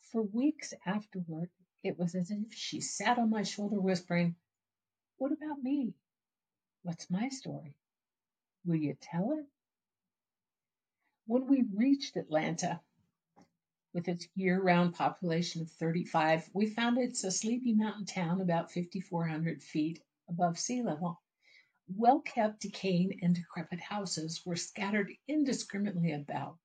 For 0.00 0.22
weeks 0.22 0.74
afterward, 0.84 1.50
it 1.82 1.98
was 1.98 2.14
as 2.14 2.30
if 2.30 2.52
she 2.52 2.80
sat 2.80 3.18
on 3.18 3.30
my 3.30 3.42
shoulder 3.42 3.80
whispering, 3.80 4.36
What 5.18 5.32
about 5.32 5.62
me? 5.62 5.94
What's 6.82 7.10
my 7.10 7.28
story? 7.28 7.74
Will 8.64 8.76
you 8.76 8.94
tell 9.00 9.32
it? 9.32 9.46
When 11.26 11.46
we 11.46 11.62
reached 11.74 12.16
Atlanta, 12.16 12.80
with 13.92 14.08
its 14.08 14.26
year 14.34 14.60
round 14.60 14.94
population 14.94 15.60
of 15.60 15.70
35, 15.72 16.50
we 16.54 16.66
found 16.66 16.98
it's 16.98 17.24
a 17.24 17.30
sleepy 17.30 17.74
mountain 17.74 18.06
town 18.06 18.40
about 18.40 18.72
5,400 18.72 19.62
feet 19.62 20.02
above 20.28 20.58
sea 20.58 20.82
level. 20.82 21.20
Well 21.88 22.20
kept, 22.20 22.60
decaying, 22.60 23.20
and 23.22 23.34
decrepit 23.34 23.80
houses 23.80 24.46
were 24.46 24.56
scattered 24.56 25.12
indiscriminately 25.28 26.12
about. 26.12 26.58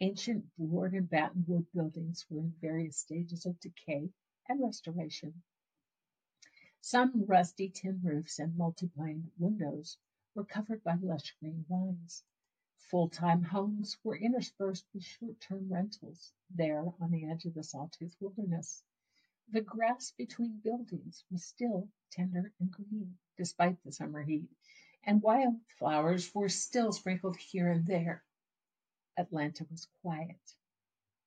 Ancient 0.00 0.44
board 0.56 0.94
and 0.94 1.08
batten 1.08 1.44
wood 1.46 1.66
buildings 1.72 2.24
were 2.30 2.40
in 2.40 2.54
various 2.60 2.98
stages 2.98 3.44
of 3.44 3.60
decay 3.60 4.10
and 4.48 4.60
restoration. 4.62 5.42
Some 6.80 7.24
rusty 7.26 7.68
tin 7.68 8.00
roofs 8.02 8.38
and 8.38 8.56
multiplying 8.56 9.30
windows 9.38 9.98
were 10.34 10.44
covered 10.44 10.82
by 10.84 10.94
lush 10.94 11.34
green 11.40 11.64
vines. 11.68 12.22
Full-time 12.90 13.42
homes 13.42 13.96
were 14.04 14.16
interspersed 14.16 14.84
with 14.92 15.02
short-term 15.02 15.72
rentals 15.72 16.32
there 16.50 16.84
on 17.00 17.10
the 17.10 17.24
edge 17.24 17.46
of 17.46 17.54
the 17.54 17.62
Sawtooth 17.62 18.14
Wilderness. 18.20 18.82
The 19.48 19.62
grass 19.62 20.10
between 20.10 20.60
buildings 20.60 21.24
was 21.30 21.44
still 21.44 21.88
tender 22.10 22.52
and 22.60 22.70
green, 22.70 23.16
despite 23.36 23.82
the 23.82 23.92
summer 23.92 24.22
heat, 24.22 24.50
and 25.04 25.22
wildflowers 25.22 26.34
were 26.34 26.48
still 26.48 26.92
sprinkled 26.92 27.36
here 27.38 27.70
and 27.70 27.86
there. 27.86 28.22
Atlanta 29.16 29.66
was 29.70 29.88
quiet, 30.02 30.54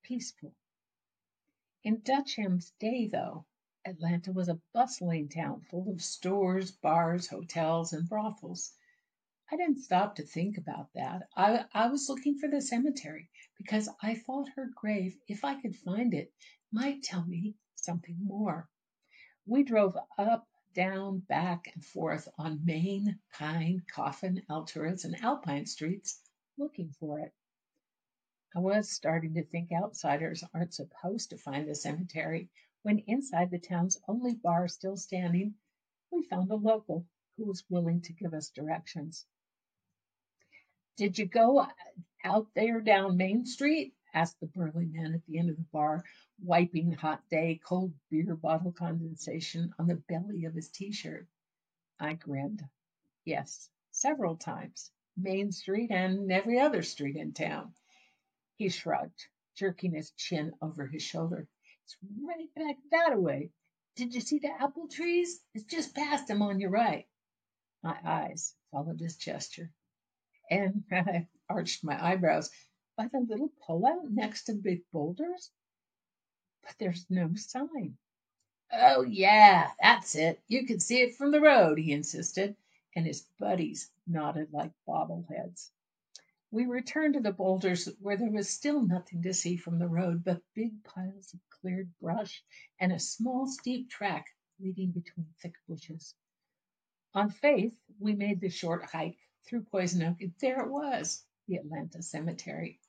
peaceful. 0.03 0.53
In 1.83 2.01
Dutch 2.01 2.37
Em's 2.37 2.71
day, 2.79 3.07
though, 3.07 3.45
Atlanta 3.85 4.31
was 4.31 4.49
a 4.49 4.61
bustling 4.73 5.29
town 5.29 5.61
full 5.61 5.89
of 5.89 6.03
stores, 6.03 6.71
bars, 6.71 7.27
hotels, 7.27 7.93
and 7.93 8.07
brothels. 8.07 8.73
I 9.51 9.55
didn't 9.55 9.81
stop 9.81 10.15
to 10.15 10.23
think 10.23 10.59
about 10.59 10.93
that. 10.93 11.27
I, 11.35 11.65
I 11.73 11.87
was 11.87 12.07
looking 12.07 12.37
for 12.37 12.47
the 12.47 12.61
cemetery 12.61 13.31
because 13.57 13.89
I 14.01 14.13
thought 14.13 14.49
her 14.55 14.69
grave, 14.75 15.17
if 15.27 15.43
I 15.43 15.59
could 15.59 15.75
find 15.75 16.13
it, 16.13 16.31
might 16.71 17.01
tell 17.01 17.25
me 17.25 17.55
something 17.75 18.17
more. 18.23 18.69
We 19.47 19.63
drove 19.63 19.97
up, 20.19 20.47
down, 20.75 21.19
back, 21.21 21.71
and 21.73 21.83
forth 21.83 22.27
on 22.37 22.63
Main, 22.63 23.19
Pine, 23.33 23.83
Coffin, 23.91 24.43
Alturas, 24.51 25.03
and 25.03 25.19
Alpine 25.19 25.65
streets 25.65 26.21
looking 26.57 26.91
for 26.99 27.19
it. 27.19 27.33
I 28.55 28.59
was 28.59 28.91
starting 28.91 29.33
to 29.33 29.43
think 29.43 29.71
outsiders 29.71 30.43
aren't 30.53 30.75
supposed 30.75 31.31
to 31.31 31.37
find 31.39 31.67
the 31.67 31.73
cemetery 31.73 32.49
when 32.83 32.99
inside 33.07 33.49
the 33.49 33.59
town's 33.59 33.97
only 34.07 34.35
bar 34.35 34.67
still 34.67 34.95
standing, 34.95 35.55
we 36.11 36.23
found 36.23 36.51
a 36.51 36.55
local 36.55 37.07
who 37.35 37.45
was 37.45 37.63
willing 37.67 38.01
to 38.01 38.13
give 38.13 38.33
us 38.33 38.49
directions. 38.49 39.25
Did 40.97 41.17
you 41.17 41.25
go 41.27 41.59
uh, 41.59 41.69
out 42.23 42.47
there 42.55 42.81
down 42.81 43.15
Main 43.15 43.45
Street? 43.45 43.93
asked 44.13 44.39
the 44.39 44.47
burly 44.47 44.85
man 44.85 45.13
at 45.13 45.25
the 45.25 45.37
end 45.37 45.49
of 45.49 45.55
the 45.55 45.65
bar, 45.71 46.03
wiping 46.41 46.91
hot 46.91 47.23
day 47.29 47.59
cold 47.63 47.93
beer 48.09 48.35
bottle 48.35 48.71
condensation 48.71 49.73
on 49.79 49.87
the 49.87 49.95
belly 49.95 50.45
of 50.45 50.55
his 50.55 50.69
t 50.69 50.91
shirt. 50.91 51.27
I 51.99 52.13
grinned. 52.13 52.63
Yes, 53.23 53.69
several 53.91 54.35
times. 54.35 54.91
Main 55.15 55.51
Street 55.51 55.91
and 55.91 56.31
every 56.31 56.59
other 56.59 56.81
street 56.81 57.15
in 57.15 57.33
town. 57.33 57.75
He 58.57 58.69
shrugged, 58.69 59.27
jerking 59.55 59.93
his 59.93 60.11
chin 60.11 60.53
over 60.61 60.87
his 60.87 61.03
shoulder. 61.03 61.47
It's 61.85 61.97
right 62.21 62.53
back 62.55 62.77
that 62.91 63.21
way. 63.21 63.51
Did 63.95 64.13
you 64.13 64.21
see 64.21 64.39
the 64.39 64.51
apple 64.51 64.87
trees? 64.87 65.41
It's 65.53 65.65
just 65.65 65.95
past 65.95 66.27
them 66.27 66.41
on 66.41 66.59
your 66.59 66.71
right. 66.71 67.07
My 67.83 67.97
eyes 68.03 68.55
followed 68.71 68.99
his 68.99 69.17
gesture 69.17 69.71
and 70.49 70.83
I 70.91 71.27
arched 71.49 71.83
my 71.83 72.03
eyebrows. 72.03 72.49
By 72.97 73.07
the 73.07 73.19
little 73.19 73.51
pullout 73.67 74.09
next 74.09 74.43
to 74.45 74.53
big 74.53 74.83
boulders? 74.91 75.51
But 76.63 76.75
there's 76.79 77.05
no 77.09 77.33
sign. 77.35 77.97
Oh, 78.71 79.03
yeah, 79.03 79.71
that's 79.81 80.15
it. 80.15 80.41
You 80.47 80.65
can 80.65 80.79
see 80.79 81.01
it 81.01 81.15
from 81.15 81.31
the 81.31 81.41
road, 81.41 81.79
he 81.79 81.91
insisted, 81.91 82.55
and 82.95 83.05
his 83.05 83.25
buddies 83.39 83.89
nodded 84.05 84.51
like 84.51 84.71
bobbleheads. 84.87 85.71
We 86.51 86.65
returned 86.65 87.13
to 87.13 87.19
the 87.19 87.31
boulders 87.31 87.87
where 87.99 88.17
there 88.17 88.31
was 88.31 88.49
still 88.49 88.81
nothing 88.81 89.21
to 89.23 89.33
see 89.33 89.55
from 89.55 89.79
the 89.79 89.87
road 89.87 90.23
but 90.23 90.41
big 90.55 90.83
piles 90.83 91.33
of 91.33 91.39
cleared 91.49 91.91
brush 91.99 92.43
and 92.79 92.91
a 92.91 92.99
small 92.99 93.47
steep 93.47 93.89
track 93.89 94.27
leading 94.59 94.91
between 94.91 95.27
thick 95.41 95.55
bushes. 95.67 96.15
On 97.13 97.29
faith, 97.29 97.79
we 97.99 98.13
made 98.13 98.41
the 98.41 98.49
short 98.49 98.83
hike 98.83 99.17
through 99.45 99.63
Poison 99.63 100.03
Oak, 100.03 100.17
there 100.39 100.61
it 100.61 100.69
was, 100.69 101.23
the 101.47 101.55
Atlanta 101.55 102.01
Cemetery. 102.01 102.79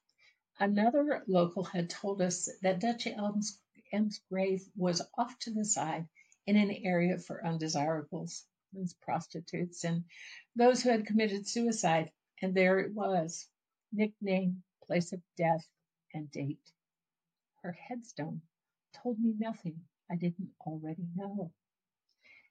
Another 0.59 1.25
local 1.27 1.65
had 1.65 1.89
told 1.89 2.21
us 2.21 2.49
that 2.63 2.81
Dutch 2.81 3.07
Em's, 3.07 3.59
Em's 3.93 4.21
grave 4.29 4.63
was 4.77 5.01
off 5.17 5.39
to 5.41 5.51
the 5.51 5.65
side 5.65 6.07
in 6.47 6.57
an 6.57 6.71
area 6.71 7.19
for 7.19 7.45
undesirables, 7.47 8.45
those 8.73 8.95
prostitutes, 8.95 9.85
and 9.85 10.05
those 10.55 10.83
who 10.83 10.91
had 10.91 11.07
committed 11.07 11.47
suicide. 11.47 12.13
And 12.43 12.55
there 12.55 12.79
it 12.79 12.93
was, 12.93 13.49
nickname, 13.93 14.63
place 14.87 15.13
of 15.13 15.23
death, 15.37 15.67
and 16.13 16.31
date. 16.31 16.73
Her 17.63 17.73
headstone 17.73 18.43
told 18.93 19.19
me 19.19 19.35
nothing 19.39 19.81
I 20.11 20.17
didn't 20.17 20.51
already 20.67 21.07
know. 21.15 21.53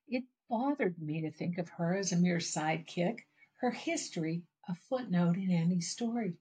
It 0.07 0.23
bothered 0.49 0.99
me 0.99 1.21
to 1.21 1.31
think 1.31 1.57
of 1.57 1.69
her 1.69 1.95
as 1.95 2.11
a 2.11 2.17
mere 2.17 2.37
sidekick, 2.37 3.19
her 3.61 3.71
history 3.71 4.41
a 4.69 4.75
footnote 4.75 5.35
in 5.35 5.51
Annie's 5.51 5.89
story. 5.89 6.37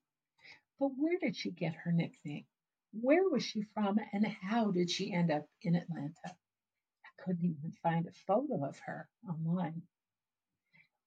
But 0.79 0.91
where 0.97 1.19
did 1.19 1.35
she 1.35 1.51
get 1.51 1.75
her 1.75 1.91
nickname? 1.91 2.45
Where 2.93 3.29
was 3.29 3.43
she 3.43 3.63
from 3.63 3.99
and 4.13 4.25
how 4.27 4.71
did 4.71 4.89
she 4.89 5.13
end 5.13 5.31
up 5.31 5.49
in 5.63 5.75
Atlanta? 5.75 6.15
I 6.27 7.23
couldn't 7.23 7.45
even 7.45 7.73
find 7.83 8.07
a 8.07 8.13
photo 8.13 8.65
of 8.65 8.79
her 8.81 9.09
online. 9.29 9.83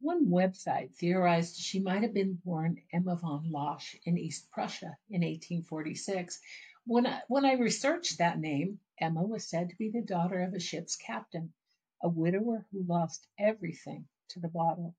One 0.01 0.27
website 0.27 0.95
theorized 0.95 1.55
she 1.55 1.79
might 1.79 2.01
have 2.01 2.13
been 2.13 2.41
born 2.43 2.81
Emma 2.91 3.15
von 3.15 3.49
Losch 3.49 3.95
in 4.03 4.17
East 4.17 4.49
Prussia 4.51 4.97
in 5.09 5.21
1846. 5.21 6.41
When 6.85 7.07
I, 7.07 7.21
when 7.29 7.45
I 7.45 7.53
researched 7.53 8.17
that 8.17 8.39
name, 8.39 8.79
Emma 8.99 9.23
was 9.23 9.47
said 9.47 9.69
to 9.69 9.77
be 9.77 9.89
the 9.91 10.01
daughter 10.01 10.41
of 10.41 10.53
a 10.53 10.59
ship's 10.59 10.95
captain, 10.95 11.53
a 12.01 12.09
widower 12.09 12.65
who 12.71 12.83
lost 12.83 13.27
everything 13.37 14.07
to 14.29 14.39
the 14.39 14.49
bottle. 14.49 14.95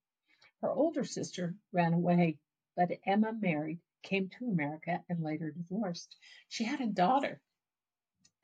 Her 0.62 0.70
older 0.70 1.04
sister 1.04 1.56
ran 1.72 1.92
away, 1.92 2.38
but 2.76 3.00
Emma 3.04 3.32
married, 3.32 3.80
came 4.02 4.28
to 4.28 4.48
America, 4.48 5.04
and 5.08 5.20
later 5.20 5.50
divorced. 5.50 6.16
She 6.48 6.62
had 6.62 6.80
a 6.80 6.86
daughter. 6.86 7.42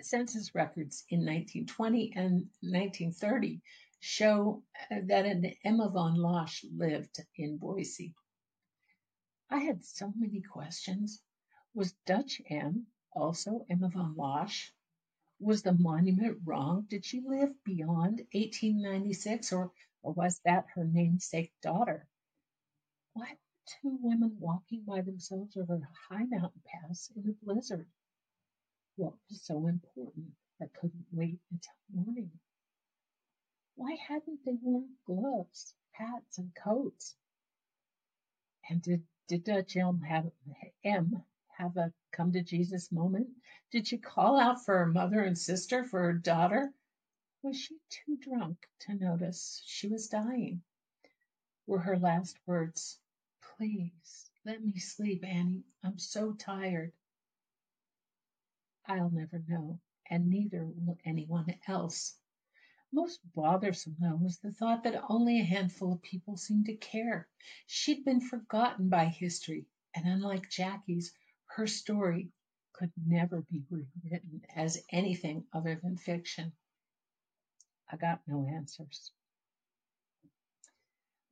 Census 0.02 0.52
records 0.52 1.04
in 1.08 1.20
1920 1.20 2.12
and 2.16 2.50
1930 2.60 3.62
show 4.00 4.64
uh, 4.90 4.96
that 5.04 5.26
an 5.26 5.54
Emma 5.62 5.88
von 5.90 6.16
Losch 6.16 6.64
lived 6.64 7.20
in 7.36 7.56
Boise. 7.56 8.14
I 9.48 9.58
had 9.58 9.84
so 9.84 10.12
many 10.16 10.40
questions. 10.40 11.22
Was 11.72 11.92
Dutch 12.04 12.42
Em 12.46 12.88
also 13.12 13.64
Emma 13.70 13.90
von 13.90 14.16
Losch? 14.16 14.72
Was 15.38 15.62
the 15.62 15.72
monument 15.72 16.40
wrong? 16.44 16.86
Did 16.88 17.04
she 17.04 17.20
live 17.20 17.54
beyond 17.62 18.26
1896 18.32 19.52
or, 19.52 19.72
or 20.02 20.12
was 20.12 20.40
that 20.44 20.66
her 20.74 20.84
namesake 20.84 21.52
daughter? 21.62 22.06
Why 23.14 23.36
two 23.66 23.98
women 24.00 24.36
walking 24.40 24.84
by 24.84 25.02
themselves 25.02 25.56
over 25.56 25.74
a 25.74 26.14
high 26.14 26.24
mountain 26.24 26.62
pass 26.64 27.10
in 27.16 27.28
a 27.28 27.44
blizzard? 27.44 27.86
What 28.96 29.14
was 29.28 29.42
so 29.42 29.66
important 29.66 30.32
that 30.60 30.74
couldn't 30.74 31.06
wait 31.12 31.40
until 31.50 32.04
morning? 32.04 32.30
Why 33.76 33.96
hadn't 34.08 34.44
they 34.44 34.56
worn 34.60 34.88
gloves, 35.06 35.74
hats, 35.92 36.38
and 36.38 36.54
coats? 36.54 37.16
And 38.68 38.82
did, 38.82 39.04
did 39.28 39.44
Dutch 39.44 39.76
Em 39.76 40.00
have, 40.00 40.30
Em 40.84 41.22
have 41.56 41.76
a 41.76 41.92
come 42.12 42.32
to 42.32 42.42
Jesus 42.42 42.90
moment? 42.90 43.28
Did 43.70 43.86
she 43.86 43.98
call 43.98 44.38
out 44.38 44.64
for 44.64 44.78
her 44.78 44.86
mother 44.86 45.20
and 45.20 45.38
sister, 45.38 45.84
for 45.84 46.00
her 46.02 46.12
daughter? 46.12 46.72
Was 47.48 47.56
she 47.58 47.78
too 47.88 48.18
drunk 48.18 48.68
to 48.80 48.94
notice 48.94 49.62
she 49.64 49.88
was 49.88 50.08
dying? 50.08 50.62
Were 51.66 51.78
her 51.78 51.98
last 51.98 52.36
words, 52.44 53.00
Please 53.40 54.30
let 54.44 54.62
me 54.62 54.78
sleep, 54.78 55.24
Annie. 55.24 55.64
I'm 55.82 55.98
so 55.98 56.34
tired. 56.34 56.92
I'll 58.84 59.08
never 59.08 59.42
know, 59.48 59.80
and 60.10 60.28
neither 60.28 60.66
will 60.66 60.98
anyone 61.06 61.58
else. 61.66 62.18
Most 62.92 63.20
bothersome, 63.32 63.96
though, 63.98 64.16
was 64.16 64.38
the 64.40 64.52
thought 64.52 64.82
that 64.82 65.02
only 65.08 65.40
a 65.40 65.44
handful 65.44 65.94
of 65.94 66.02
people 66.02 66.36
seemed 66.36 66.66
to 66.66 66.76
care. 66.76 67.30
She'd 67.66 68.04
been 68.04 68.20
forgotten 68.20 68.90
by 68.90 69.06
history, 69.06 69.64
and 69.94 70.06
unlike 70.06 70.50
Jackie's, 70.50 71.14
her 71.46 71.66
story 71.66 72.30
could 72.74 72.92
never 73.06 73.40
be 73.40 73.64
rewritten 73.70 74.44
as 74.54 74.84
anything 74.92 75.46
other 75.54 75.76
than 75.76 75.96
fiction. 75.96 76.52
I 77.90 77.96
got 77.96 78.26
no 78.26 78.46
answers. 78.46 79.12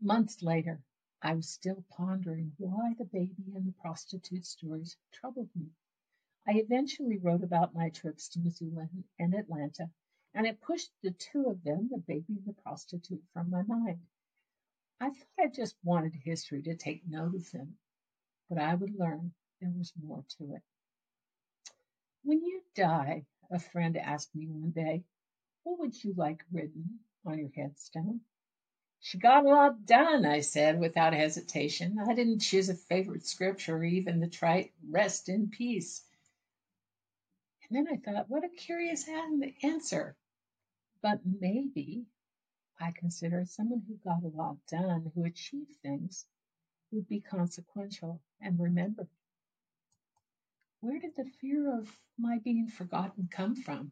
Months 0.00 0.42
later, 0.42 0.82
I 1.22 1.34
was 1.34 1.48
still 1.48 1.84
pondering 1.90 2.52
why 2.58 2.94
the 2.94 3.04
baby 3.04 3.52
and 3.54 3.66
the 3.66 3.72
prostitute 3.72 4.46
stories 4.46 4.96
troubled 5.12 5.50
me. 5.54 5.70
I 6.46 6.52
eventually 6.52 7.18
wrote 7.18 7.42
about 7.42 7.74
my 7.74 7.90
trips 7.90 8.28
to 8.30 8.40
Missoula 8.40 8.88
and 9.18 9.34
Atlanta 9.34 9.90
and 10.36 10.46
it 10.46 10.60
pushed 10.60 10.92
the 11.02 11.12
two 11.12 11.46
of 11.46 11.62
them, 11.64 11.88
the 11.90 11.96
baby 11.98 12.34
and 12.36 12.44
the 12.44 12.52
prostitute, 12.52 13.24
from 13.32 13.48
my 13.48 13.62
mind. 13.62 14.06
I 15.00 15.08
thought 15.08 15.26
I 15.38 15.48
just 15.48 15.76
wanted 15.82 16.14
history 16.14 16.62
to 16.62 16.76
take 16.76 17.06
note 17.06 17.34
of 17.34 17.50
them, 17.52 17.78
but 18.48 18.58
I 18.58 18.74
would 18.74 18.94
learn 18.94 19.32
there 19.60 19.70
was 19.70 19.94
more 19.96 20.24
to 20.38 20.54
it. 20.54 20.62
When 22.22 22.44
you 22.44 22.62
die, 22.74 23.24
a 23.50 23.58
friend 23.58 23.96
asked 23.96 24.34
me 24.34 24.46
one 24.46 24.72
day, 24.72 25.04
what 25.66 25.80
would 25.80 26.04
you 26.04 26.14
like 26.16 26.44
written 26.52 27.00
on 27.26 27.40
your 27.40 27.50
headstone? 27.56 28.20
She 29.00 29.18
got 29.18 29.44
a 29.44 29.48
lot 29.48 29.84
done, 29.84 30.24
I 30.24 30.38
said 30.38 30.78
without 30.78 31.12
hesitation. 31.12 31.98
I 31.98 32.14
didn't 32.14 32.38
choose 32.38 32.68
a 32.68 32.74
favorite 32.74 33.26
scripture 33.26 33.76
or 33.76 33.82
even 33.84 34.20
the 34.20 34.28
trite 34.28 34.70
rest 34.88 35.28
in 35.28 35.50
peace. 35.50 36.04
And 37.68 37.76
then 37.76 37.92
I 37.92 37.96
thought, 37.96 38.30
what 38.30 38.44
a 38.44 38.48
curious 38.48 39.08
answer. 39.64 40.14
But 41.02 41.18
maybe 41.24 42.06
I 42.80 42.92
consider 42.92 43.44
someone 43.44 43.82
who 43.88 43.96
got 44.04 44.22
a 44.22 44.36
lot 44.36 44.58
done, 44.68 45.10
who 45.16 45.24
achieved 45.24 45.74
things, 45.82 46.26
would 46.92 47.08
be 47.08 47.18
consequential 47.20 48.20
and 48.40 48.60
remembered. 48.60 49.08
Where 50.78 51.00
did 51.00 51.16
the 51.16 51.28
fear 51.40 51.76
of 51.76 51.90
my 52.16 52.38
being 52.38 52.68
forgotten 52.68 53.28
come 53.32 53.56
from? 53.56 53.90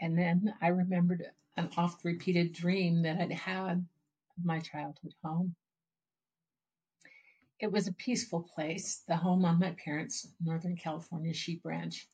And 0.00 0.16
then 0.16 0.54
I 0.60 0.68
remembered 0.68 1.28
an 1.56 1.70
oft 1.76 2.04
repeated 2.04 2.52
dream 2.52 3.02
that 3.02 3.20
I'd 3.20 3.32
had 3.32 3.88
of 4.36 4.44
my 4.44 4.60
childhood 4.60 5.14
home. 5.24 5.56
It 7.58 7.72
was 7.72 7.88
a 7.88 7.92
peaceful 7.92 8.44
place, 8.44 8.98
the 9.08 9.16
home 9.16 9.44
on 9.44 9.58
my 9.58 9.72
parents' 9.72 10.32
Northern 10.40 10.76
California 10.76 11.34
sheep 11.34 11.64
ranch. 11.64 12.08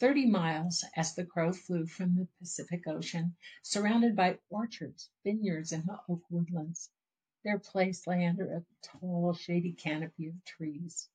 30 0.00 0.26
miles 0.26 0.84
as 0.96 1.14
the 1.14 1.24
crow 1.24 1.52
flew 1.52 1.86
from 1.86 2.16
the 2.16 2.26
Pacific 2.40 2.88
Ocean, 2.88 3.36
surrounded 3.62 4.16
by 4.16 4.40
orchards, 4.48 5.08
vineyards, 5.22 5.70
and 5.70 5.88
oak 6.08 6.28
woodlands. 6.30 6.90
Their 7.44 7.60
place 7.60 8.08
lay 8.08 8.26
under 8.26 8.52
a 8.52 8.64
tall, 8.82 9.34
shady 9.34 9.72
canopy 9.74 10.26
of 10.26 10.44
trees. 10.44 11.08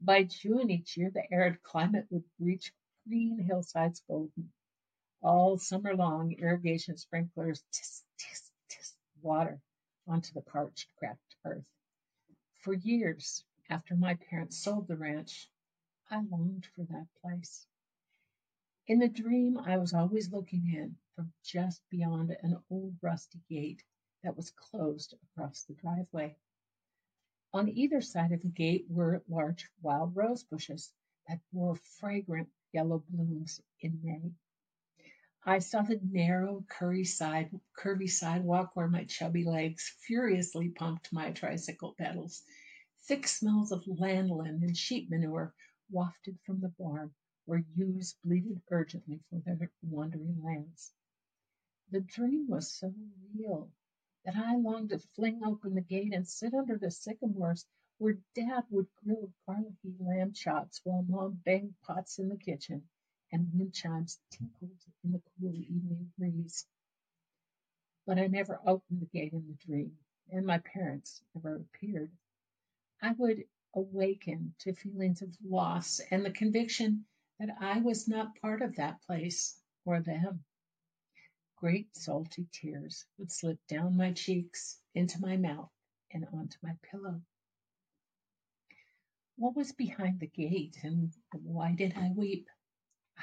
By 0.00 0.22
June 0.24 0.70
each 0.70 0.96
year, 0.96 1.10
the 1.10 1.30
arid 1.30 1.62
climate 1.62 2.06
would 2.10 2.24
reach 2.38 2.72
green 3.06 3.38
hillsides 3.38 4.00
golden. 4.08 4.50
All 5.22 5.58
summer 5.58 5.94
long, 5.94 6.32
irrigation 6.32 6.96
sprinklers 6.96 7.62
tisk, 7.70 8.04
tisk, 8.16 8.52
tisk 8.70 8.96
water 9.20 9.60
onto 10.06 10.32
the 10.32 10.40
parched, 10.40 10.96
cracked 10.96 11.36
earth. 11.44 11.66
For 12.56 12.72
years 12.72 13.44
after 13.68 13.94
my 13.94 14.14
parents 14.14 14.56
sold 14.56 14.88
the 14.88 14.96
ranch, 14.96 15.50
I 16.08 16.22
longed 16.22 16.64
for 16.74 16.84
that 16.84 17.06
place. 17.20 17.66
In 18.86 18.98
the 18.98 19.08
dream, 19.08 19.58
I 19.58 19.76
was 19.76 19.92
always 19.92 20.32
looking 20.32 20.66
in 20.72 20.96
from 21.14 21.34
just 21.42 21.86
beyond 21.90 22.30
an 22.30 22.56
old 22.70 22.96
rusty 23.02 23.40
gate 23.46 23.84
that 24.22 24.36
was 24.36 24.50
closed 24.50 25.12
across 25.22 25.64
the 25.64 25.74
driveway. 25.74 26.34
On 27.52 27.68
either 27.68 28.00
side 28.00 28.32
of 28.32 28.40
the 28.40 28.48
gate 28.48 28.86
were 28.88 29.22
large 29.28 29.68
wild 29.82 30.16
rose 30.16 30.44
bushes 30.44 30.94
that 31.28 31.40
bore 31.52 31.76
fragrant 31.76 32.50
yellow 32.72 33.00
blooms 33.00 33.60
in 33.80 34.00
May. 34.02 34.32
I 35.46 35.60
saw 35.60 35.80
the 35.80 35.98
narrow, 36.02 36.66
curvy, 36.68 37.06
side, 37.06 37.58
curvy 37.74 38.10
sidewalk 38.10 38.76
where 38.76 38.88
my 38.88 39.04
chubby 39.04 39.42
legs 39.42 39.88
furiously 39.88 40.68
pumped 40.68 41.14
my 41.14 41.30
tricycle 41.32 41.94
pedals. 41.94 42.44
Thick 43.04 43.26
smells 43.26 43.72
of 43.72 43.86
lanolin 43.86 44.62
and 44.62 44.76
sheep 44.76 45.08
manure 45.08 45.54
wafted 45.90 46.38
from 46.42 46.60
the 46.60 46.68
barn 46.68 47.14
where 47.46 47.64
ewes 47.74 48.16
bleated 48.22 48.60
urgently 48.70 49.22
for 49.30 49.38
their 49.38 49.70
wandering 49.82 50.42
lambs. 50.42 50.92
The 51.90 52.02
dream 52.02 52.46
was 52.46 52.70
so 52.70 52.92
real 53.34 53.72
that 54.26 54.36
I 54.36 54.56
longed 54.56 54.90
to 54.90 54.98
fling 54.98 55.42
open 55.42 55.74
the 55.74 55.80
gate 55.80 56.12
and 56.12 56.28
sit 56.28 56.52
under 56.52 56.76
the 56.76 56.90
sycamores 56.90 57.64
where 57.96 58.18
Dad 58.34 58.66
would 58.68 58.88
grill 58.96 59.32
garlicky 59.46 59.96
lamb 60.00 60.34
chops 60.34 60.82
while 60.84 61.02
Mom 61.02 61.40
banged 61.46 61.80
pots 61.80 62.18
in 62.18 62.28
the 62.28 62.36
kitchen 62.36 62.90
and 63.32 63.52
wind 63.52 63.74
chimes 63.74 64.18
tinkled 64.30 64.84
in 65.04 65.12
the 65.12 65.22
cool 65.38 65.54
evening 65.54 66.12
breeze. 66.18 66.66
But 68.06 68.18
I 68.18 68.26
never 68.26 68.60
opened 68.66 69.00
the 69.00 69.06
gate 69.06 69.32
in 69.32 69.46
the 69.46 69.54
dream, 69.66 69.96
and 70.30 70.46
my 70.46 70.58
parents 70.58 71.22
never 71.34 71.56
appeared. 71.56 72.10
I 73.02 73.12
would 73.12 73.44
awaken 73.74 74.54
to 74.60 74.74
feelings 74.74 75.22
of 75.22 75.36
loss 75.44 76.00
and 76.10 76.24
the 76.24 76.32
conviction 76.32 77.06
that 77.38 77.56
I 77.60 77.80
was 77.80 78.08
not 78.08 78.34
part 78.40 78.62
of 78.62 78.76
that 78.76 79.00
place 79.02 79.60
or 79.84 80.00
them. 80.00 80.44
Great 81.56 81.94
salty 81.96 82.46
tears 82.52 83.04
would 83.18 83.30
slip 83.30 83.58
down 83.66 83.96
my 83.96 84.12
cheeks, 84.12 84.80
into 84.94 85.20
my 85.20 85.36
mouth, 85.36 85.70
and 86.10 86.26
onto 86.32 86.56
my 86.62 86.74
pillow. 86.90 87.22
What 89.36 89.56
was 89.56 89.72
behind 89.72 90.20
the 90.20 90.26
gate, 90.26 90.78
and 90.82 91.12
why 91.32 91.74
did 91.74 91.94
I 91.96 92.10
weep? 92.10 92.48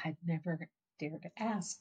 I'd 0.03 0.17
never 0.23 0.69
dared 0.99 1.23
to 1.23 1.41
ask. 1.41 1.79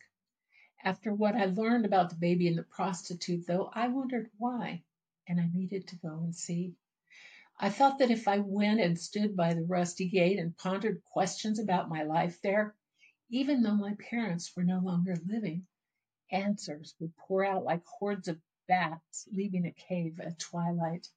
After 0.83 1.12
what 1.12 1.35
I 1.35 1.46
learned 1.46 1.85
about 1.85 2.11
the 2.11 2.16
baby 2.16 2.48
and 2.48 2.57
the 2.57 2.62
prostitute, 2.62 3.46
though, 3.46 3.70
I 3.74 3.88
wondered 3.88 4.31
why, 4.38 4.85
and 5.26 5.40
I 5.40 5.48
needed 5.52 5.88
to 5.88 5.96
go 5.96 6.20
and 6.20 6.35
see. 6.35 6.76
I 7.59 7.70
thought 7.70 7.98
that 7.98 8.11
if 8.11 8.29
I 8.29 8.38
went 8.38 8.81
and 8.81 8.98
stood 8.98 9.37
by 9.37 9.55
the 9.55 9.64
rusty 9.64 10.09
gate 10.09 10.38
and 10.38 10.57
pondered 10.57 11.02
questions 11.05 11.59
about 11.59 11.88
my 11.88 12.05
life 12.05 12.40
there, 12.42 12.74
even 13.29 13.62
though 13.62 13.76
my 13.76 13.94
parents 13.94 14.55
were 14.57 14.64
no 14.64 14.79
longer 14.79 15.16
living, 15.26 15.66
answers 16.31 16.94
would 16.98 17.16
pour 17.16 17.44
out 17.44 17.64
like 17.64 17.85
hordes 17.85 18.29
of 18.29 18.40
bats 18.66 19.29
leaving 19.33 19.66
a 19.66 19.72
cave 19.72 20.20
at 20.20 20.38
twilight. 20.38 21.09